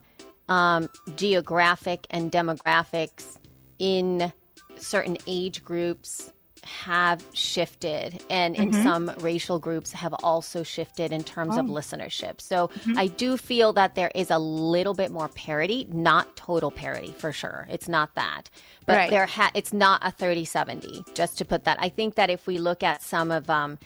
um, 0.48 0.90
geographic 1.16 2.06
and 2.10 2.30
demographics, 2.30 3.38
in 3.78 4.30
certain 4.76 5.16
age 5.26 5.64
groups, 5.64 6.33
have 6.64 7.24
shifted, 7.32 8.22
and 8.30 8.56
in 8.56 8.72
some 8.72 9.10
racial 9.20 9.58
groups 9.58 9.92
have 9.92 10.14
also 10.22 10.62
shifted 10.62 11.12
in 11.12 11.22
terms 11.24 11.56
of 11.56 11.66
listenership. 11.66 12.40
So 12.40 12.70
I 12.96 13.06
do 13.08 13.36
feel 13.36 13.72
that 13.74 13.94
there 13.94 14.10
is 14.14 14.30
a 14.30 14.38
little 14.38 14.94
bit 14.94 15.10
more 15.10 15.28
parity, 15.28 15.86
not 15.90 16.36
total 16.36 16.70
parity 16.70 17.12
for 17.18 17.32
sure. 17.32 17.66
It's 17.70 17.88
not 17.88 18.14
that, 18.14 18.50
but 18.86 18.96
Right. 18.96 19.10
there 19.10 19.26
ha- 19.26 19.50
it's 19.54 19.72
not 19.72 20.00
a 20.04 20.10
30-70 20.10 21.14
just 21.14 21.38
to 21.38 21.44
put 21.44 21.64
that 21.64 21.78
i 21.80 21.88
think 21.88 22.16
that 22.16 22.28
if 22.30 22.46
we 22.46 22.58
look 22.58 22.82
at 22.82 23.02
some 23.02 23.30
of 23.30 23.48
um, 23.48 23.78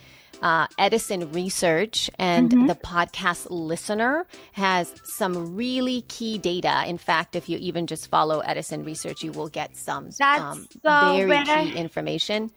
uh, 0.42 0.66
edison 0.78 1.30
research 1.32 2.10
and 2.18 2.50
Mm-hmm. 2.50 2.66
the 2.66 2.74
podcast 2.74 3.46
listener 3.50 4.26
has 4.52 4.92
some 5.04 5.54
really 5.56 6.02
key 6.02 6.38
data 6.38 6.84
in 6.86 6.98
fact 6.98 7.36
if 7.36 7.48
you 7.48 7.58
even 7.58 7.86
just 7.86 8.08
follow 8.08 8.40
edison 8.40 8.84
research 8.84 9.22
you 9.22 9.32
will 9.32 9.48
get 9.48 9.76
some 9.76 10.10
um, 10.42 10.66
very 10.82 11.44
key 11.44 11.50
I- 11.50 11.72
information 11.76 12.50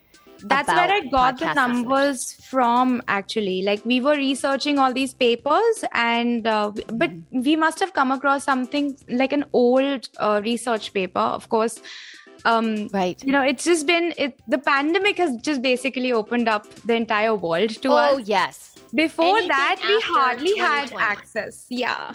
that's 0.43 0.67
where 0.67 0.91
I 0.91 1.01
got 1.01 1.39
the 1.39 1.53
numbers 1.53 2.33
from 2.33 3.01
actually. 3.07 3.61
Like 3.63 3.85
we 3.85 4.01
were 4.01 4.15
researching 4.15 4.79
all 4.79 4.93
these 4.93 5.13
papers, 5.13 5.83
and 5.93 6.47
uh, 6.47 6.71
but 6.93 7.11
we 7.31 7.55
must 7.55 7.79
have 7.79 7.93
come 7.93 8.11
across 8.11 8.43
something 8.43 8.97
like 9.09 9.33
an 9.33 9.45
old 9.53 10.09
uh, 10.17 10.41
research 10.43 10.93
paper. 10.93 11.19
Of 11.19 11.49
course, 11.49 11.79
um, 12.45 12.87
Right. 12.93 13.23
You 13.23 13.31
know, 13.31 13.43
it's 13.43 13.63
just 13.63 13.87
been 13.87 14.13
it. 14.17 14.39
The 14.47 14.57
pandemic 14.57 15.17
has 15.17 15.35
just 15.41 15.61
basically 15.61 16.11
opened 16.11 16.47
up 16.47 16.67
the 16.85 16.95
entire 16.95 17.35
world 17.35 17.69
to 17.81 17.89
oh 17.89 17.95
us. 17.95 18.13
Oh 18.13 18.17
yes 18.17 18.75
Before 18.93 19.37
anything 19.37 19.47
that, 19.49 19.79
we 19.81 20.01
hardly 20.03 20.57
had 20.57 20.93
access. 20.93 21.65
Yeah. 21.69 22.13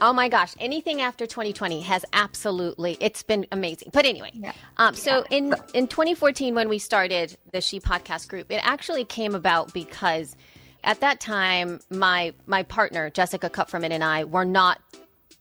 Oh 0.00 0.12
my 0.12 0.28
gosh, 0.28 0.54
anything 0.60 1.00
after 1.00 1.26
2020 1.26 1.80
has 1.80 2.04
absolutely 2.12 2.96
it's 3.00 3.22
been 3.24 3.46
amazing. 3.50 3.90
But 3.92 4.06
anyway, 4.06 4.30
Yeah. 4.34 4.52
um, 4.76 4.94
so 4.94 5.24
in 5.30 5.54
in 5.74 5.88
2014 5.88 6.54
when 6.54 6.68
we 6.68 6.78
started 6.78 7.36
the 7.52 7.60
She 7.60 7.80
Podcast 7.80 8.28
group, 8.28 8.50
it 8.52 8.60
actually 8.62 9.04
came 9.04 9.34
about 9.34 9.74
because 9.74 10.36
at 10.84 11.00
that 11.00 11.20
time 11.20 11.80
my 11.90 12.32
my 12.46 12.62
partner 12.62 13.10
Jessica 13.10 13.50
Kupferman 13.50 13.90
and 13.90 14.04
I 14.04 14.24
were 14.24 14.44
not 14.44 14.80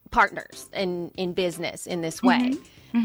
partners 0.09 0.69
in 0.73 1.11
in 1.17 1.33
business 1.33 1.85
in 1.85 2.01
this 2.01 2.23
way. 2.23 2.53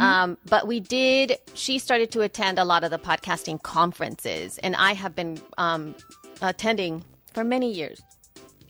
Um, 0.00 0.38
but 0.46 0.66
we 0.66 0.80
did. 0.80 1.36
She 1.52 1.78
started 1.78 2.10
to 2.12 2.22
attend 2.22 2.58
a 2.58 2.64
lot 2.64 2.82
of 2.82 2.90
the 2.90 2.98
podcasting 2.98 3.62
conferences, 3.62 4.56
and 4.62 4.74
I 4.74 4.94
have 4.94 5.14
been 5.14 5.38
um, 5.58 5.94
attending 6.40 7.04
for 7.34 7.44
many 7.44 7.70
years 7.70 8.00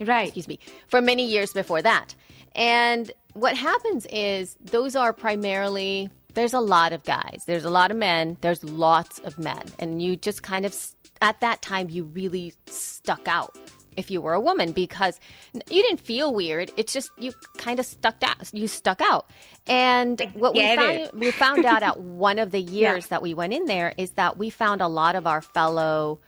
Right. 0.01 0.27
excuse 0.27 0.49
me, 0.49 0.59
for 0.89 0.99
many 1.01 1.25
years 1.25 1.53
before 1.53 1.81
that. 1.81 2.13
And 2.55 3.11
what 3.33 3.57
happens 3.57 4.05
is 4.11 4.57
those 4.61 4.95
are 4.95 5.13
primarily 5.13 6.09
there's 6.33 6.53
a 6.53 6.59
lot 6.59 6.93
of 6.93 7.03
guys, 7.03 7.43
there's 7.45 7.65
a 7.65 7.69
lot 7.69 7.91
of 7.91 7.97
men, 7.97 8.37
there's 8.41 8.63
lots 8.63 9.19
of 9.19 9.37
men, 9.37 9.63
and 9.79 10.01
you 10.01 10.15
just 10.15 10.41
kind 10.41 10.65
of 10.65 10.75
at 11.21 11.39
that 11.41 11.61
time 11.61 11.89
you 11.89 12.03
really 12.03 12.53
stuck 12.65 13.27
out 13.27 13.55
if 13.95 14.09
you 14.09 14.21
were 14.21 14.33
a 14.33 14.39
woman 14.39 14.71
because 14.71 15.19
you 15.53 15.81
didn't 15.83 15.99
feel 15.99 16.33
weird. 16.33 16.71
It's 16.77 16.93
just 16.93 17.11
you 17.17 17.33
kind 17.57 17.79
of 17.79 17.85
stuck 17.85 18.15
out. 18.23 18.53
You 18.53 18.67
stuck 18.67 19.01
out. 19.01 19.29
And 19.67 20.19
what 20.33 20.53
we 20.53 20.75
found, 20.75 21.09
we 21.13 21.31
found 21.31 21.65
out 21.65 21.83
at 21.83 21.99
one 22.01 22.39
of 22.39 22.51
the 22.51 22.59
years 22.59 23.07
that 23.07 23.21
we 23.21 23.33
went 23.33 23.53
in 23.53 23.65
there 23.65 23.93
is 23.97 24.11
that 24.11 24.37
we 24.37 24.49
found 24.49 24.81
a 24.81 24.87
lot 24.87 25.15
of 25.15 25.27
our 25.27 25.41
fellow 25.41 26.19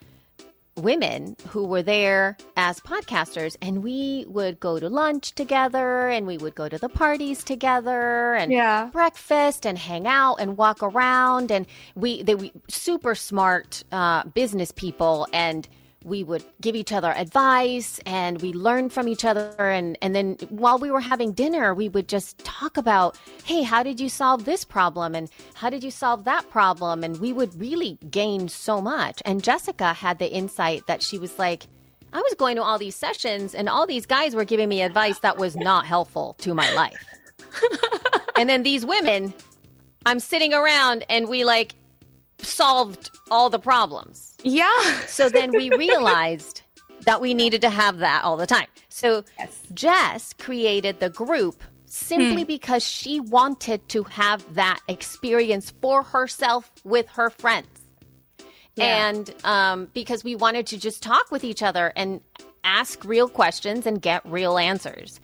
women 0.77 1.37
who 1.49 1.65
were 1.65 1.81
there 1.81 2.35
as 2.57 2.79
podcasters 2.81 3.55
and 3.61 3.81
we 3.83 4.25
would 4.27 4.59
go 4.59 4.77
to 4.79 4.89
lunch 4.89 5.31
together 5.33 6.09
and 6.09 6.27
we 6.27 6.37
would 6.37 6.53
go 6.53 6.67
to 6.67 6.77
the 6.77 6.89
parties 6.89 7.43
together 7.45 8.33
and 8.35 8.51
Yeah. 8.51 8.89
breakfast 8.91 9.65
and 9.65 9.77
hang 9.77 10.05
out 10.05 10.35
and 10.35 10.57
walk 10.57 10.83
around 10.83 11.49
and 11.51 11.65
we 11.95 12.23
they 12.23 12.35
were 12.35 12.49
super 12.69 13.15
smart 13.15 13.83
uh, 13.93 14.23
business 14.33 14.71
people 14.73 15.27
and 15.31 15.67
we 16.05 16.23
would 16.23 16.43
give 16.61 16.75
each 16.75 16.93
other 16.93 17.11
advice 17.13 17.99
and 18.05 18.41
we 18.41 18.53
learned 18.53 18.93
from 18.93 19.07
each 19.07 19.25
other 19.25 19.51
and 19.57 19.97
and 20.01 20.15
then 20.15 20.37
while 20.49 20.77
we 20.77 20.91
were 20.91 21.01
having 21.01 21.33
dinner 21.33 21.73
we 21.73 21.89
would 21.89 22.07
just 22.07 22.37
talk 22.39 22.77
about 22.77 23.17
hey 23.43 23.63
how 23.63 23.81
did 23.81 23.99
you 23.99 24.07
solve 24.07 24.45
this 24.45 24.63
problem 24.63 25.15
and 25.15 25.29
how 25.55 25.69
did 25.69 25.83
you 25.83 25.91
solve 25.91 26.23
that 26.23 26.47
problem 26.51 27.03
and 27.03 27.19
we 27.19 27.33
would 27.33 27.53
really 27.59 27.97
gain 28.09 28.47
so 28.47 28.79
much 28.79 29.21
and 29.25 29.43
Jessica 29.43 29.93
had 29.93 30.19
the 30.19 30.31
insight 30.31 30.85
that 30.87 31.01
she 31.01 31.17
was 31.17 31.37
like 31.39 31.67
I 32.13 32.19
was 32.19 32.35
going 32.35 32.55
to 32.55 32.63
all 32.63 32.77
these 32.77 32.95
sessions 32.95 33.53
and 33.53 33.67
all 33.67 33.85
these 33.85 34.05
guys 34.05 34.35
were 34.35 34.45
giving 34.45 34.69
me 34.69 34.81
advice 34.81 35.19
that 35.19 35.37
was 35.37 35.57
not 35.57 35.85
helpful 35.85 36.35
to 36.39 36.53
my 36.53 36.71
life. 36.73 37.03
and 38.37 38.47
then 38.47 38.63
these 38.63 38.85
women, 38.85 39.33
I'm 40.05 40.21
sitting 40.21 40.53
around 40.53 41.03
and 41.09 41.27
we 41.27 41.43
like 41.43 41.75
solved 42.37 43.09
all 43.29 43.49
the 43.49 43.59
problems. 43.59 44.34
Yeah. 44.45 44.99
So 45.07 45.27
then 45.29 45.51
we 45.51 45.69
realized 45.77 46.61
that 47.05 47.19
we 47.19 47.33
needed 47.33 47.61
to 47.61 47.69
have 47.69 47.97
that 47.97 48.23
all 48.23 48.37
the 48.37 48.47
time. 48.47 48.67
So 48.89 49.23
Yes. 49.37 49.59
Jess 49.73 50.33
created 50.33 50.99
the 50.99 51.09
group 51.09 51.61
simply 51.85 52.43
because 52.43 52.83
she 52.83 53.19
wanted 53.19 53.87
to 53.89 54.03
have 54.03 54.53
that 54.55 54.79
experience 54.87 55.73
for 55.81 56.03
herself 56.03 56.71
with 56.83 57.07
her 57.09 57.29
friends. 57.29 57.67
Yeah. 58.75 59.09
And 59.09 59.33
um, 59.43 59.87
because 59.93 60.23
we 60.23 60.35
wanted 60.35 60.67
to 60.67 60.77
just 60.77 61.01
talk 61.01 61.31
with 61.31 61.43
each 61.43 61.63
other 61.63 61.93
and 61.95 62.21
ask 62.63 63.03
real 63.05 63.29
questions 63.29 63.85
and 63.85 64.01
get 64.01 64.25
real 64.25 64.57
answers. 64.57 65.19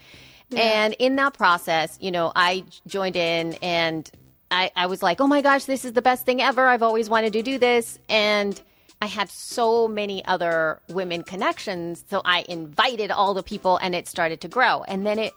And 0.56 0.94
in 1.00 1.16
that 1.16 1.34
process, 1.34 1.98
you 2.02 2.12
know, 2.12 2.32
I 2.36 2.66
joined 2.86 3.16
in 3.16 3.54
and 3.62 4.10
I, 4.50 4.72
I 4.76 4.88
was 4.88 5.02
like, 5.02 5.22
oh 5.22 5.28
my 5.28 5.42
gosh, 5.42 5.64
this 5.66 5.86
is 5.86 5.94
the 5.94 6.02
best 6.02 6.26
thing 6.26 6.42
ever. 6.42 6.68
I've 6.68 6.84
always 6.84 7.10
wanted 7.10 7.34
to 7.34 7.42
do 7.42 7.58
this. 7.58 7.98
And 8.10 8.62
I 9.02 9.08
had 9.08 9.32
so 9.32 9.88
many 9.88 10.24
other 10.26 10.80
women 10.88 11.24
connections. 11.24 12.06
So 12.10 12.22
I 12.24 12.46
invited 12.48 13.10
all 13.10 13.34
the 13.34 13.44
people 13.44 13.78
and 13.78 13.96
it 13.96 14.08
started 14.08 14.42
to 14.42 14.48
grow. 14.48 14.84
And 14.84 15.06
then 15.06 15.18
it, 15.18 15.34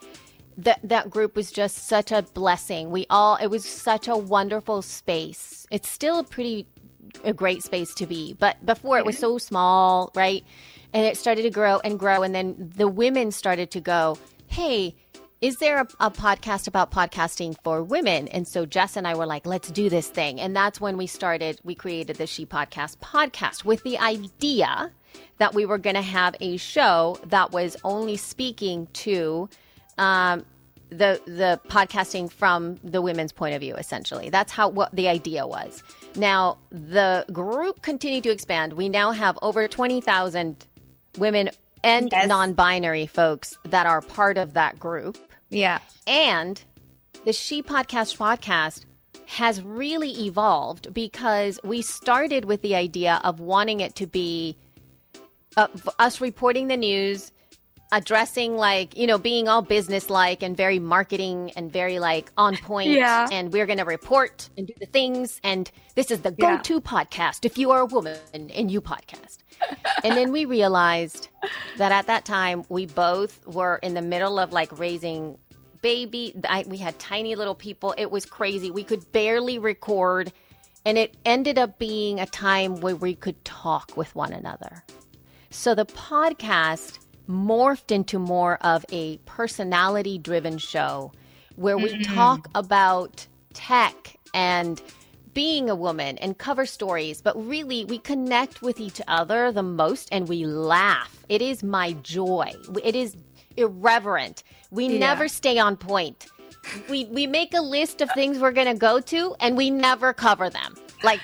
that 0.58 0.80
that 0.84 1.10
group 1.10 1.34
was 1.34 1.50
just 1.50 1.88
such 1.88 2.12
a 2.12 2.22
blessing. 2.22 2.90
We 2.90 3.06
all 3.10 3.36
it 3.36 3.48
was 3.48 3.64
such 3.64 4.06
a 4.06 4.16
wonderful 4.16 4.82
space. 4.82 5.66
It's 5.70 5.88
still 5.88 6.18
a 6.18 6.24
pretty 6.24 6.66
a 7.24 7.32
great 7.32 7.62
space 7.62 7.94
to 7.94 8.06
be, 8.06 8.34
but 8.34 8.64
before 8.64 8.98
it 8.98 9.06
was 9.06 9.18
so 9.18 9.38
small, 9.38 10.10
right? 10.14 10.44
And 10.92 11.06
it 11.06 11.16
started 11.16 11.42
to 11.42 11.50
grow 11.50 11.80
and 11.82 11.98
grow 11.98 12.22
and 12.22 12.34
then 12.34 12.72
the 12.76 12.88
women 12.88 13.32
started 13.32 13.70
to 13.72 13.80
go, 13.80 14.18
"Hey, 14.46 14.94
is 15.40 15.56
there 15.56 15.80
a, 15.80 15.88
a 16.00 16.10
podcast 16.10 16.66
about 16.66 16.90
podcasting 16.90 17.56
for 17.62 17.82
women? 17.82 18.28
And 18.28 18.46
so 18.48 18.66
Jess 18.66 18.96
and 18.96 19.06
I 19.06 19.14
were 19.14 19.26
like, 19.26 19.46
let's 19.46 19.70
do 19.70 19.90
this 19.90 20.08
thing. 20.08 20.40
And 20.40 20.54
that's 20.54 20.80
when 20.80 20.96
we 20.96 21.06
started, 21.06 21.60
we 21.64 21.74
created 21.74 22.16
the 22.16 22.26
She 22.26 22.46
Podcast 22.46 22.98
podcast 22.98 23.64
with 23.64 23.82
the 23.82 23.98
idea 23.98 24.90
that 25.38 25.54
we 25.54 25.66
were 25.66 25.78
going 25.78 25.96
to 25.96 26.02
have 26.02 26.34
a 26.40 26.56
show 26.56 27.18
that 27.26 27.52
was 27.52 27.76
only 27.84 28.16
speaking 28.16 28.88
to 28.94 29.48
um, 29.98 30.44
the 30.90 31.20
the 31.26 31.60
podcasting 31.68 32.30
from 32.30 32.76
the 32.84 33.02
women's 33.02 33.32
point 33.32 33.54
of 33.54 33.60
view. 33.60 33.74
Essentially, 33.74 34.30
that's 34.30 34.52
how 34.52 34.68
what 34.68 34.94
the 34.94 35.08
idea 35.08 35.46
was. 35.46 35.82
Now 36.16 36.58
the 36.70 37.24
group 37.32 37.82
continued 37.82 38.24
to 38.24 38.30
expand. 38.30 38.74
We 38.74 38.88
now 38.88 39.10
have 39.12 39.38
over 39.42 39.66
twenty 39.66 40.00
thousand 40.00 40.66
women 41.18 41.50
and 41.84 42.08
Yes. 42.10 42.26
non-binary 42.28 43.06
folks 43.06 43.56
that 43.64 43.86
are 43.86 44.00
part 44.00 44.38
of 44.38 44.54
that 44.54 44.78
group. 44.80 45.18
Yeah. 45.50 45.78
And 46.06 46.60
the 47.24 47.32
She 47.32 47.62
Podcast 47.62 48.16
podcast 48.16 48.84
has 49.26 49.62
really 49.62 50.10
evolved 50.26 50.92
because 50.92 51.60
we 51.64 51.80
started 51.82 52.44
with 52.44 52.62
the 52.62 52.74
idea 52.74 53.20
of 53.24 53.40
wanting 53.40 53.80
it 53.80 53.94
to 53.96 54.06
be 54.06 54.56
uh, 55.56 55.68
us 55.98 56.20
reporting 56.20 56.68
the 56.68 56.76
news, 56.76 57.30
addressing 57.92 58.56
like, 58.56 58.96
you 58.96 59.06
know, 59.06 59.18
being 59.18 59.48
all 59.48 59.62
business-like 59.62 60.42
and 60.42 60.56
very 60.56 60.78
marketing 60.78 61.52
and 61.56 61.72
very 61.72 61.98
like 61.98 62.30
on 62.36 62.56
point. 62.56 62.90
Yeah. 62.94 63.28
And 63.30 63.52
we're 63.52 63.66
going 63.66 63.78
to 63.78 63.84
report 63.84 64.48
and 64.56 64.66
do 64.66 64.74
the 64.78 64.86
things. 64.86 65.40
And 65.42 65.70
this 65.94 66.10
is 66.10 66.20
the 66.20 66.30
go-to 66.30 66.80
podcast 66.80 67.44
if 67.44 67.58
you 67.58 67.70
are 67.70 67.80
a 67.80 67.86
woman 67.86 68.18
and 68.32 68.70
you 68.70 68.80
podcast. 68.80 69.38
and 70.02 70.16
then 70.16 70.32
we 70.32 70.44
realized 70.44 71.28
that 71.76 71.92
at 71.92 72.06
that 72.06 72.24
time 72.24 72.64
we 72.68 72.86
both 72.86 73.46
were 73.46 73.76
in 73.82 73.94
the 73.94 74.02
middle 74.02 74.38
of 74.38 74.52
like 74.52 74.76
raising 74.78 75.38
baby 75.82 76.34
I, 76.48 76.64
we 76.66 76.78
had 76.78 76.98
tiny 76.98 77.34
little 77.34 77.54
people 77.54 77.94
it 77.98 78.10
was 78.10 78.24
crazy 78.26 78.70
we 78.70 78.84
could 78.84 79.10
barely 79.12 79.58
record 79.58 80.32
and 80.84 80.98
it 80.98 81.16
ended 81.24 81.58
up 81.58 81.78
being 81.78 82.20
a 82.20 82.26
time 82.26 82.80
where 82.80 82.96
we 82.96 83.14
could 83.14 83.42
talk 83.44 83.96
with 83.96 84.14
one 84.14 84.32
another 84.32 84.84
so 85.50 85.74
the 85.74 85.86
podcast 85.86 86.98
morphed 87.28 87.90
into 87.90 88.18
more 88.18 88.56
of 88.62 88.84
a 88.92 89.18
personality 89.18 90.18
driven 90.18 90.58
show 90.58 91.12
where 91.56 91.78
we 91.78 91.90
mm-hmm. 91.94 92.14
talk 92.14 92.48
about 92.54 93.26
tech 93.52 94.16
and 94.34 94.82
being 95.32 95.68
a 95.68 95.74
woman 95.74 96.16
and 96.18 96.38
cover 96.38 96.64
stories, 96.64 97.20
but 97.20 97.34
really 97.46 97.84
we 97.84 97.98
connect 97.98 98.62
with 98.62 98.80
each 98.80 99.00
other 99.08 99.50
the 99.50 99.62
most 99.62 100.08
and 100.12 100.28
we 100.28 100.46
laugh. 100.46 101.24
It 101.28 101.42
is 101.42 101.62
my 101.62 101.92
joy. 101.94 102.52
It 102.82 102.94
is 102.94 103.16
irreverent. 103.56 104.42
We 104.70 104.86
Yeah. 104.86 104.98
never 104.98 105.28
stay 105.28 105.58
on 105.58 105.76
point. 105.76 106.26
We 106.88 107.04
we 107.06 107.26
make 107.26 107.52
a 107.52 107.60
list 107.60 108.00
of 108.00 108.10
things 108.12 108.38
we're 108.38 108.52
going 108.52 108.72
to 108.72 108.78
go 108.78 109.00
to 109.00 109.34
and 109.40 109.56
we 109.56 109.70
never 109.70 110.12
cover 110.12 110.48
them. 110.48 110.76
Like 111.02 111.20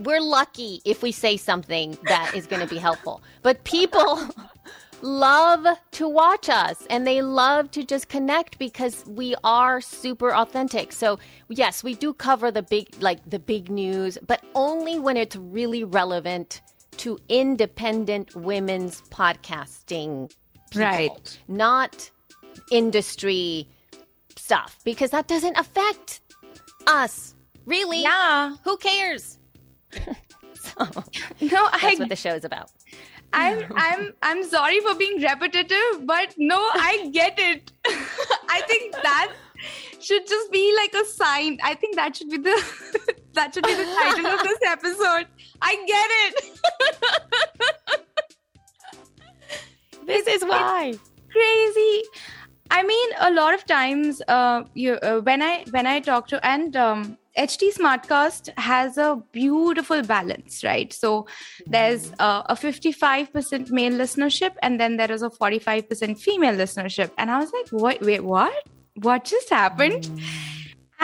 we're 0.00 0.20
lucky 0.20 0.80
if 0.84 1.02
we 1.02 1.10
say 1.12 1.36
something 1.36 1.96
that 2.04 2.34
is 2.34 2.46
going 2.46 2.60
to 2.60 2.68
be 2.68 2.78
helpful. 2.78 3.22
But 3.42 3.64
people 3.64 4.28
love 5.02 5.66
to 5.92 6.08
watch 6.08 6.48
us 6.48 6.86
and 6.90 7.06
they 7.06 7.22
love 7.22 7.70
to 7.72 7.84
just 7.84 8.08
connect 8.08 8.58
because 8.58 9.04
we 9.06 9.34
are 9.44 9.80
super 9.80 10.34
authentic. 10.34 10.92
So, 10.92 11.18
yes, 11.48 11.84
we 11.84 11.94
do 11.94 12.12
cover 12.14 12.50
the 12.50 12.62
big 12.62 12.88
like 13.00 13.18
the 13.28 13.38
big 13.38 13.70
news, 13.70 14.18
but 14.26 14.42
only 14.54 14.98
when 14.98 15.16
it's 15.16 15.36
really 15.36 15.84
relevant 15.84 16.60
to 16.98 17.18
independent 17.28 18.34
women's 18.34 19.02
podcasting. 19.02 20.30
people, 20.70 20.84
Right. 20.86 21.38
Not 21.48 22.10
industry 22.70 23.68
stuff 24.36 24.78
because 24.84 25.10
that 25.10 25.28
doesn't 25.28 25.56
affect 25.56 26.20
us. 26.86 27.34
Really? 27.66 28.02
Yeah. 28.02 28.56
Who 28.64 28.76
cares? 28.78 29.38
so, 29.92 30.86
No, 31.40 31.68
I 31.72 31.78
that's 31.82 31.98
what 31.98 32.08
the 32.08 32.16
show 32.16 32.34
is 32.34 32.44
about. 32.44 32.70
I'm 33.32 33.64
I'm 33.76 34.12
I'm 34.22 34.44
sorry 34.44 34.80
for 34.80 34.94
being 34.94 35.20
repetitive, 35.20 36.06
but 36.06 36.34
no, 36.38 36.58
I 36.58 37.10
get 37.12 37.38
it. 37.38 37.72
I 38.48 38.62
think 38.66 38.94
that 38.94 39.32
should 40.00 40.26
just 40.26 40.52
be 40.52 40.74
like 40.76 40.94
a 40.94 41.04
sign. 41.06 41.58
I 41.62 41.74
think 41.74 41.96
that 41.96 42.16
should 42.16 42.30
be 42.30 42.38
the 42.38 42.56
that 43.34 43.54
should 43.54 43.64
be 43.64 43.74
the 43.74 43.84
title 43.84 44.26
of 44.26 44.40
this 44.42 44.58
episode. 44.66 45.26
I 45.60 45.76
get 45.86 46.10
it. 46.24 46.58
This 50.06 50.26
is 50.26 50.42
why. 50.42 50.94
Crazy. 51.30 52.02
I 52.70 52.82
mean, 52.82 53.10
a 53.20 53.30
lot 53.30 53.54
of 53.54 53.64
times, 53.66 54.22
uh, 54.26 54.64
you 54.74 54.94
uh, 54.94 55.20
when 55.20 55.42
I 55.42 55.64
when 55.70 55.86
I 55.86 56.00
talk 56.00 56.28
to 56.28 56.44
and 56.46 56.74
um, 56.76 57.18
HT 57.37 57.73
Smartcast 57.75 58.49
has 58.57 58.97
a 58.97 59.21
beautiful 59.31 60.03
balance, 60.03 60.63
right? 60.63 60.93
So 60.93 61.25
there's 61.65 62.11
uh, 62.19 62.43
a 62.45 62.55
55% 62.55 63.71
male 63.71 63.93
listenership, 63.93 64.51
and 64.61 64.79
then 64.79 64.97
there 64.97 65.11
is 65.11 65.23
a 65.23 65.29
45% 65.29 66.19
female 66.19 66.55
listenership, 66.55 67.11
and 67.17 67.31
I 67.31 67.39
was 67.39 67.51
like, 67.51 67.69
what? 67.69 68.01
Wait, 68.01 68.23
what? 68.23 68.53
What 68.95 69.25
just 69.25 69.49
happened? 69.49 70.09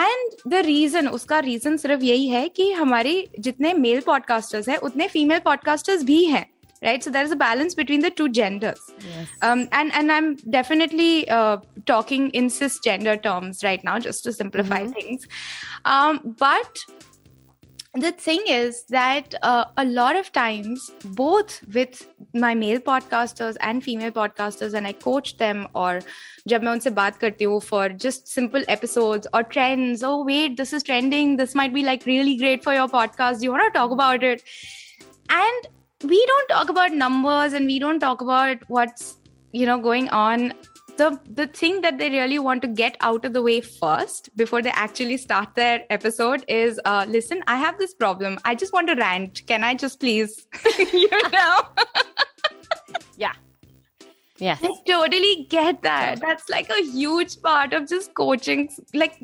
and 0.00 0.50
the 0.50 0.54
reason 0.54 1.08
उसका 1.08 1.38
reason 1.38 1.76
सिर्फ 1.76 2.02
यही 2.02 2.28
है 2.28 2.48
कि 2.48 2.70
हमारे 2.72 3.12
जितने 3.38 3.72
mail 3.72 4.00
podcasters 4.00 4.68
हैं 4.68 4.76
उतने 4.76 5.08
female 5.08 5.38
podcasters 5.38 6.02
भी 6.02 6.24
हैं 6.24 6.46
right 6.81 7.03
so 7.03 7.09
there's 7.09 7.31
a 7.31 7.35
balance 7.35 7.75
between 7.75 8.01
the 8.01 8.09
two 8.09 8.29
genders 8.29 8.79
yes. 8.99 9.27
um, 9.41 9.67
and 9.71 9.93
and 9.93 10.11
i'm 10.11 10.35
definitely 10.57 11.27
uh, 11.29 11.57
talking 11.85 12.29
in 12.31 12.47
cisgender 12.47 13.21
terms 13.21 13.63
right 13.63 13.83
now 13.83 13.99
just 13.99 14.23
to 14.23 14.33
simplify 14.33 14.81
mm-hmm. 14.81 14.91
things 14.91 15.27
um, 15.85 16.35
but 16.37 16.85
the 17.95 18.11
thing 18.11 18.41
is 18.47 18.83
that 18.89 19.33
uh, 19.41 19.65
a 19.77 19.85
lot 19.85 20.17
of 20.17 20.31
times 20.33 20.91
both 21.05 21.61
with 21.73 22.07
my 22.33 22.53
male 22.53 22.79
podcasters 22.79 23.55
and 23.61 23.83
female 23.83 24.11
podcasters 24.11 24.73
and 24.73 24.85
i 24.85 24.91
coach 24.91 25.37
them 25.37 25.67
or 25.73 26.01
jab 26.53 26.65
main 26.67 26.79
unse 26.79 26.89
baat 26.97 27.21
karti 27.21 27.49
for 27.67 27.83
just 28.07 28.27
simple 28.27 28.67
episodes 28.75 29.31
or 29.33 29.43
trends 29.43 30.03
oh 30.09 30.17
wait 30.31 30.57
this 30.57 30.73
is 30.79 30.83
trending 30.89 31.37
this 31.37 31.55
might 31.61 31.73
be 31.77 31.85
like 31.91 32.05
really 32.11 32.35
great 32.43 32.67
for 32.67 32.73
your 32.79 32.89
podcast 32.97 33.47
you 33.47 33.55
want 33.55 33.65
to 33.67 33.79
talk 33.79 33.95
about 33.99 34.27
it 34.31 34.43
and 35.29 35.71
we 36.07 36.25
don't 36.25 36.47
talk 36.47 36.69
about 36.69 36.93
numbers 36.93 37.53
and 37.53 37.65
we 37.65 37.79
don't 37.79 37.99
talk 37.99 38.21
about 38.21 38.57
what's 38.67 39.17
you 39.51 39.65
know 39.65 39.79
going 39.79 40.09
on. 40.09 40.53
The 40.97 41.19
the 41.29 41.47
thing 41.47 41.81
that 41.81 41.97
they 41.97 42.09
really 42.09 42.39
want 42.39 42.61
to 42.61 42.67
get 42.67 42.95
out 43.01 43.25
of 43.25 43.33
the 43.33 43.41
way 43.41 43.59
first 43.61 44.29
before 44.37 44.61
they 44.61 44.69
actually 44.69 45.17
start 45.17 45.55
their 45.55 45.83
episode 45.89 46.45
is 46.47 46.79
uh, 46.85 47.05
listen 47.07 47.43
i 47.47 47.57
have 47.57 47.77
this 47.77 47.93
problem. 47.93 48.37
I 48.45 48.55
just 48.55 48.73
want 48.73 48.87
to 48.87 48.95
rant. 48.95 49.45
Can 49.47 49.63
i 49.63 49.73
just 49.75 49.99
please 49.99 50.47
you 50.93 51.09
know? 51.31 51.61
Yeah. 53.17 53.33
Yes. 54.37 54.59
i 54.63 54.73
totally 54.87 55.47
get 55.49 55.81
that. 55.83 56.21
That's 56.21 56.49
like 56.49 56.69
a 56.69 56.81
huge 56.83 57.41
part 57.41 57.73
of 57.73 57.87
just 57.89 58.13
coaching. 58.13 58.69
Like 58.93 59.21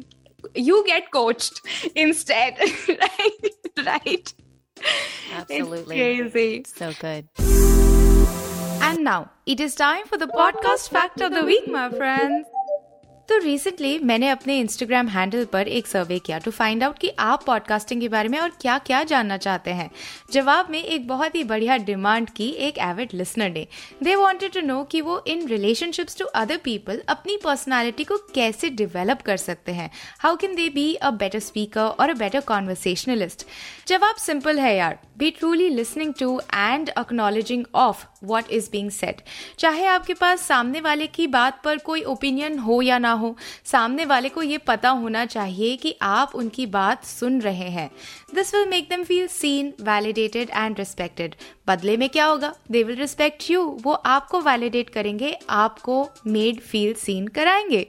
you 0.55 0.83
get 0.85 1.11
coached 1.11 1.61
instead. 1.95 2.57
Right? 2.87 3.85
Right 3.85 4.33
Absolutely. 5.33 5.99
it's 5.99 6.31
crazy 6.33 6.63
So 6.75 6.93
good. 6.99 7.27
And 8.81 9.03
now 9.03 9.29
it 9.45 9.59
is 9.59 9.75
time 9.75 10.05
for 10.05 10.17
the 10.17 10.27
podcast 10.27 10.89
fact 10.89 11.21
of 11.21 11.33
the 11.33 11.45
week, 11.45 11.67
my 11.67 11.89
friends. 11.89 12.45
तो 13.31 13.37
recently 13.37 13.99
मैंने 13.99 14.27
अपने 14.29 14.57
Instagram 14.59 15.07
handle 15.07 15.45
पर 15.45 15.67
एक 15.67 15.87
सर्वे 15.87 16.17
किया 16.19 16.37
to 16.37 16.51
find 16.51 16.83
out 16.83 16.97
कि 16.99 17.09
आप 17.19 17.43
podcasting 17.45 18.01
के 18.01 18.09
बारे 18.09 18.29
में 18.29 18.37
और 18.39 18.49
क्या 18.61 18.77
क्या 18.77 19.03
जानना 19.03 19.37
चाहते 19.37 19.71
हैं। 19.71 19.89
जवाब 20.33 20.67
में 20.71 20.83
एक 20.83 21.07
बहुत 21.07 21.35
ही 21.35 21.43
बढ़िया 21.43 21.77
डिमांड 21.77 22.29
की 22.29 22.49
एक 22.59 22.77
एविड 22.79 23.13
लिसनर 23.13 23.49
ने। 23.49 23.65
दे 24.03 24.15
वॉन्टेड 24.15 24.53
टू 24.53 24.61
नो 24.61 24.83
कि 24.83 25.01
वो 25.01 25.23
in 25.27 25.47
relationships 25.47 26.17
to 26.17 26.25
other 26.25 26.57
people 26.57 27.01
अपनी 27.09 27.37
पर्सनैलिटी 27.37 28.03
को 28.03 28.17
कैसे 28.35 28.69
डिवेलप 28.69 29.21
कर 29.21 29.37
सकते 29.37 29.71
हैं। 29.71 29.89
How 30.19 30.35
can 30.35 30.55
they 30.55 30.69
be 30.69 30.93
a 30.93 31.11
better 31.11 31.39
speaker 31.39 31.81
और 31.81 32.09
अ 32.09 32.13
बेटर 32.13 32.39
कॉन्वर्सेशनलिस्ट 32.47 33.47
जवाब 33.87 34.15
सिंपल 34.17 34.59
है 34.59 34.77
यार। 34.77 34.99
Be 35.17 35.31
truly 35.31 35.69
listening 35.69 36.13
to 36.19 36.39
and 36.53 36.89
acknowledging 36.89 37.65
of 37.75 38.05
what 38.23 38.51
is 38.51 38.69
being 38.71 38.89
said 38.91 39.21
चाहे 39.59 39.85
आपके 39.85 40.13
पास 40.13 40.41
सामने 40.41 40.81
वाले 40.81 41.07
की 41.07 41.27
बात 41.27 41.61
पर 41.63 41.77
कोई 41.77 42.01
ओपिनियन 42.03 42.57
हो 42.59 42.81
या 42.81 42.97
ना 42.97 43.11
हो, 43.11 43.35
सामने 43.65 44.05
वाले 44.05 44.29
को 44.29 44.41
ये 44.41 44.57
पता 44.57 44.89
होना 44.89 45.25
चाहिए 45.25 45.75
कि 45.75 45.95
आप 46.01 46.31
उनकी 46.35 46.65
बात 46.65 47.05
सुन 47.05 47.39
रहे 47.41 47.69
हैं। 47.69 47.89
This 48.35 48.53
will 48.55 48.67
make 48.67 48.89
them 48.89 49.03
feel 49.03 49.27
seen 49.27 49.73
validated 49.81 50.49
and 50.49 50.79
respected 50.79 51.35
बदले 51.67 51.97
में 51.97 52.09
क्या 52.09 52.25
होगा? 52.25 52.53
दे 52.71 52.83
विल 52.83 52.95
रिस्पेक्ट 52.95 53.49
यू 53.51 53.63
वो 53.81 53.93
आपको 53.93 54.41
वैलिडेट 54.41 54.89
करेंगे, 54.89 55.37
आपको 55.49 56.09
मेड 56.27 56.59
फील 56.61 56.93
सीन 56.93 57.27
कराएँगे। 57.27 57.87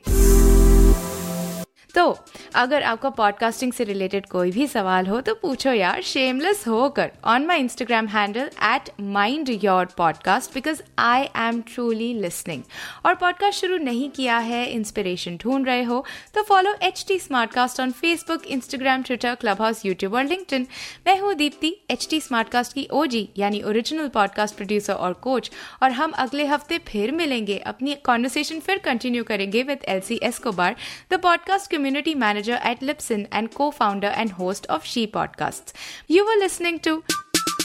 तो 1.95 2.19
अगर 2.55 2.83
आपका 2.83 3.11
पॉडकास्टिंग 3.11 3.73
से 3.73 3.85
रिलेटेड 3.85 4.27
कोई 4.27 4.51
भी 4.51 4.67
सवाल 4.67 5.07
हो 5.07 5.21
तो 5.21 5.35
पूछो 5.35 5.73
यार 5.73 6.03
शेमलेस 6.03 6.65
होकर 6.69 7.11
on 7.25 7.47
my 7.47 7.59
Instagram 7.59 8.07
handle 8.07 8.51
at 8.63 8.91
mind 9.01 9.59
your 9.65 9.87
podcast 9.87 10.55
because 10.55 10.83
I 10.99 11.23
am 11.23 11.61
truly 11.61 12.15
listening 12.15 12.63
और 13.07 13.15
पॉडकास्ट 13.15 13.61
शुरू 13.61 13.77
नहीं 13.77 14.11
किया 14.11 14.39
है 14.39 14.67
इंस्पिरेशन 14.71 15.37
ढूंढ 15.37 15.67
रहे 15.67 15.83
हो 15.83 16.07
तो 16.35 16.43
follow 16.43 16.75
H 16.83 17.05
T 17.09 17.19
Smartcast 17.19 17.81
on 17.81 17.91
Facebook 17.91 18.47
Instagram 18.47 19.03
Twitter 19.03 19.35
Clubhouse 19.63 19.87
YouTube 19.87 20.15
और 20.15 20.25
लिंकटन 20.25 20.67
मैं 21.07 21.19
हूँ 21.21 21.35
दीप्ति 21.35 21.77
एच 21.91 22.07
टी 22.11 22.21
स्मार्टकास्ट 22.21 22.73
की 22.73 22.89
ओजी 22.91 23.29
यानी 23.39 23.63
ओरिजिनल 23.63 24.09
पॉडकास्ट 24.09 24.57
प्रोड्यूसर 24.57 24.93
और 24.93 25.13
कोच 25.13 25.51
और 25.83 25.91
हम 25.91 26.11
अगले 26.11 26.47
हफ़्ते 26.47 26.79
फिर 26.79 27.13
मिलेंगे, 27.13 27.59
अपनी 27.59 27.95
कॉन्वर्सेशन 27.95 28.61
फिर 28.61 28.79
कंटिन्यू 28.79 29.25
करेंगे 29.25 29.63
with 29.63 29.79
Elsie 30.01 30.21
Escobar 30.23 30.77
the 31.13 31.21
podcast 31.21 31.82
community 31.83 32.15
manager 32.15 32.59
at 32.63 32.79
Lipson 32.81 33.27
and 33.33 33.53
co-founder 33.53 34.07
and 34.07 34.33
host 34.33 34.67
of 34.69 34.85
She 34.85 35.07
Podcasts. 35.09 35.73
You 36.09 36.25
were 36.25 36.39
listening 36.41 36.79
to 36.81 36.93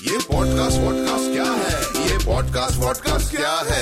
ये 0.04 0.18
पॉडकास्ट 0.30 0.80
वॉडकास्ट 0.80 1.32
क्या 1.32 1.44
है 1.60 2.08
ये 2.08 2.18
पॉडकास्ट 2.26 2.80
वॉडकास्ट 2.80 3.36
क्या 3.36 3.54
है 3.68 3.82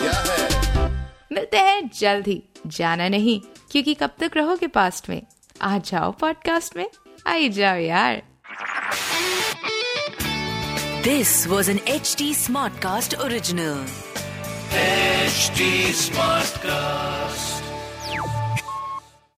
क्या 0.00 0.12
है 0.28 0.88
मिलते 1.32 1.58
हैं 1.58 1.90
जल्द 2.00 2.26
ही 2.26 2.42
जाना 2.78 3.08
नहीं 3.16 3.38
क्योंकि 3.72 3.94
कब 4.02 4.14
तक 4.20 4.36
रहोगे 4.36 4.66
पास्ट 4.76 5.08
में 5.10 5.20
आ 5.62 5.76
जाओ 5.90 6.10
पॉडकास्ट 6.20 6.76
में 6.76 6.86
आई 7.34 7.48
जाओ 7.60 7.76
यार 7.76 8.22
this 11.04 11.46
was 11.46 11.70
an 11.70 11.78
This 11.78 11.78
was 11.78 11.78
an 11.78 11.80
HT 11.94 12.28
Smartcast 12.42 13.18
original. 13.26 13.80
HD 14.80 15.70
Smartcast. 16.04 17.59